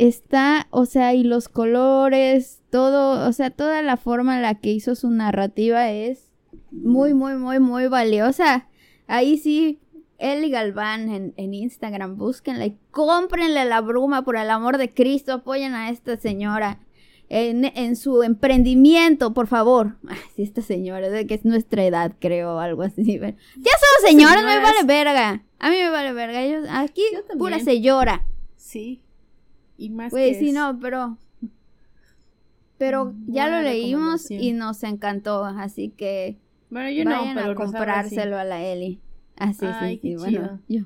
[0.01, 4.71] está, o sea, y los colores, todo, o sea, toda la forma en la que
[4.73, 6.31] hizo su narrativa es
[6.71, 8.67] muy, muy, muy, muy valiosa.
[9.07, 9.79] Ahí sí,
[10.19, 15.35] Eli Galván en, en Instagram, búsquenla y cómprenle la bruma por el amor de Cristo,
[15.35, 16.81] apoyen a esta señora.
[17.29, 19.99] En, en, su emprendimiento, por favor.
[20.09, 23.21] Ay, sí, esta señora, de que es nuestra edad, creo, algo así.
[23.21, 25.45] Ya somos señoras, me vale verga.
[25.61, 26.45] A mí me vale verga.
[26.45, 27.03] Yo, aquí
[27.39, 28.27] pura se llora.
[28.57, 29.05] Sí.
[29.81, 31.17] Y más Güey, sí, no, pero.
[32.77, 36.39] Pero mm, ya lo leímos y nos encantó, así que.
[36.69, 39.01] Bueno, yo no, pero a comprárselo a la Eli.
[39.37, 40.83] Así, sí, sí, bueno, yo.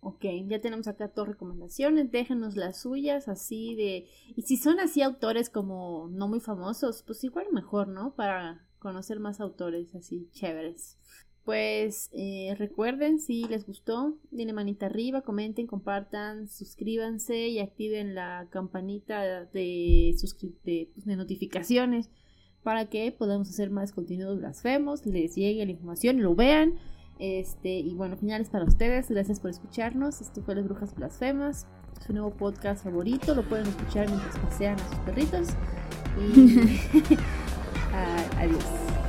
[0.00, 4.06] Ok, ya tenemos acá dos recomendaciones, déjenos las suyas, así de...
[4.36, 8.14] Y si son así autores como no muy famosos, pues igual mejor, ¿no?
[8.14, 10.97] Para conocer más autores así chéveres.
[11.48, 18.48] Pues eh, recuerden, si les gustó, denle manita arriba, comenten, compartan, suscríbanse y activen la
[18.50, 20.36] campanita de, pues,
[21.06, 22.10] de, notificaciones
[22.62, 26.74] para que podamos hacer más contenidos blasfemos, les llegue la información, lo vean.
[27.18, 30.20] Este, y bueno, finales para ustedes, gracias por escucharnos.
[30.20, 31.66] Esto fue Las Brujas Blasfemas,
[32.06, 35.48] su nuevo podcast favorito, lo pueden escuchar mientras pasean a sus perritos.
[36.20, 36.58] Y
[38.36, 39.07] adiós.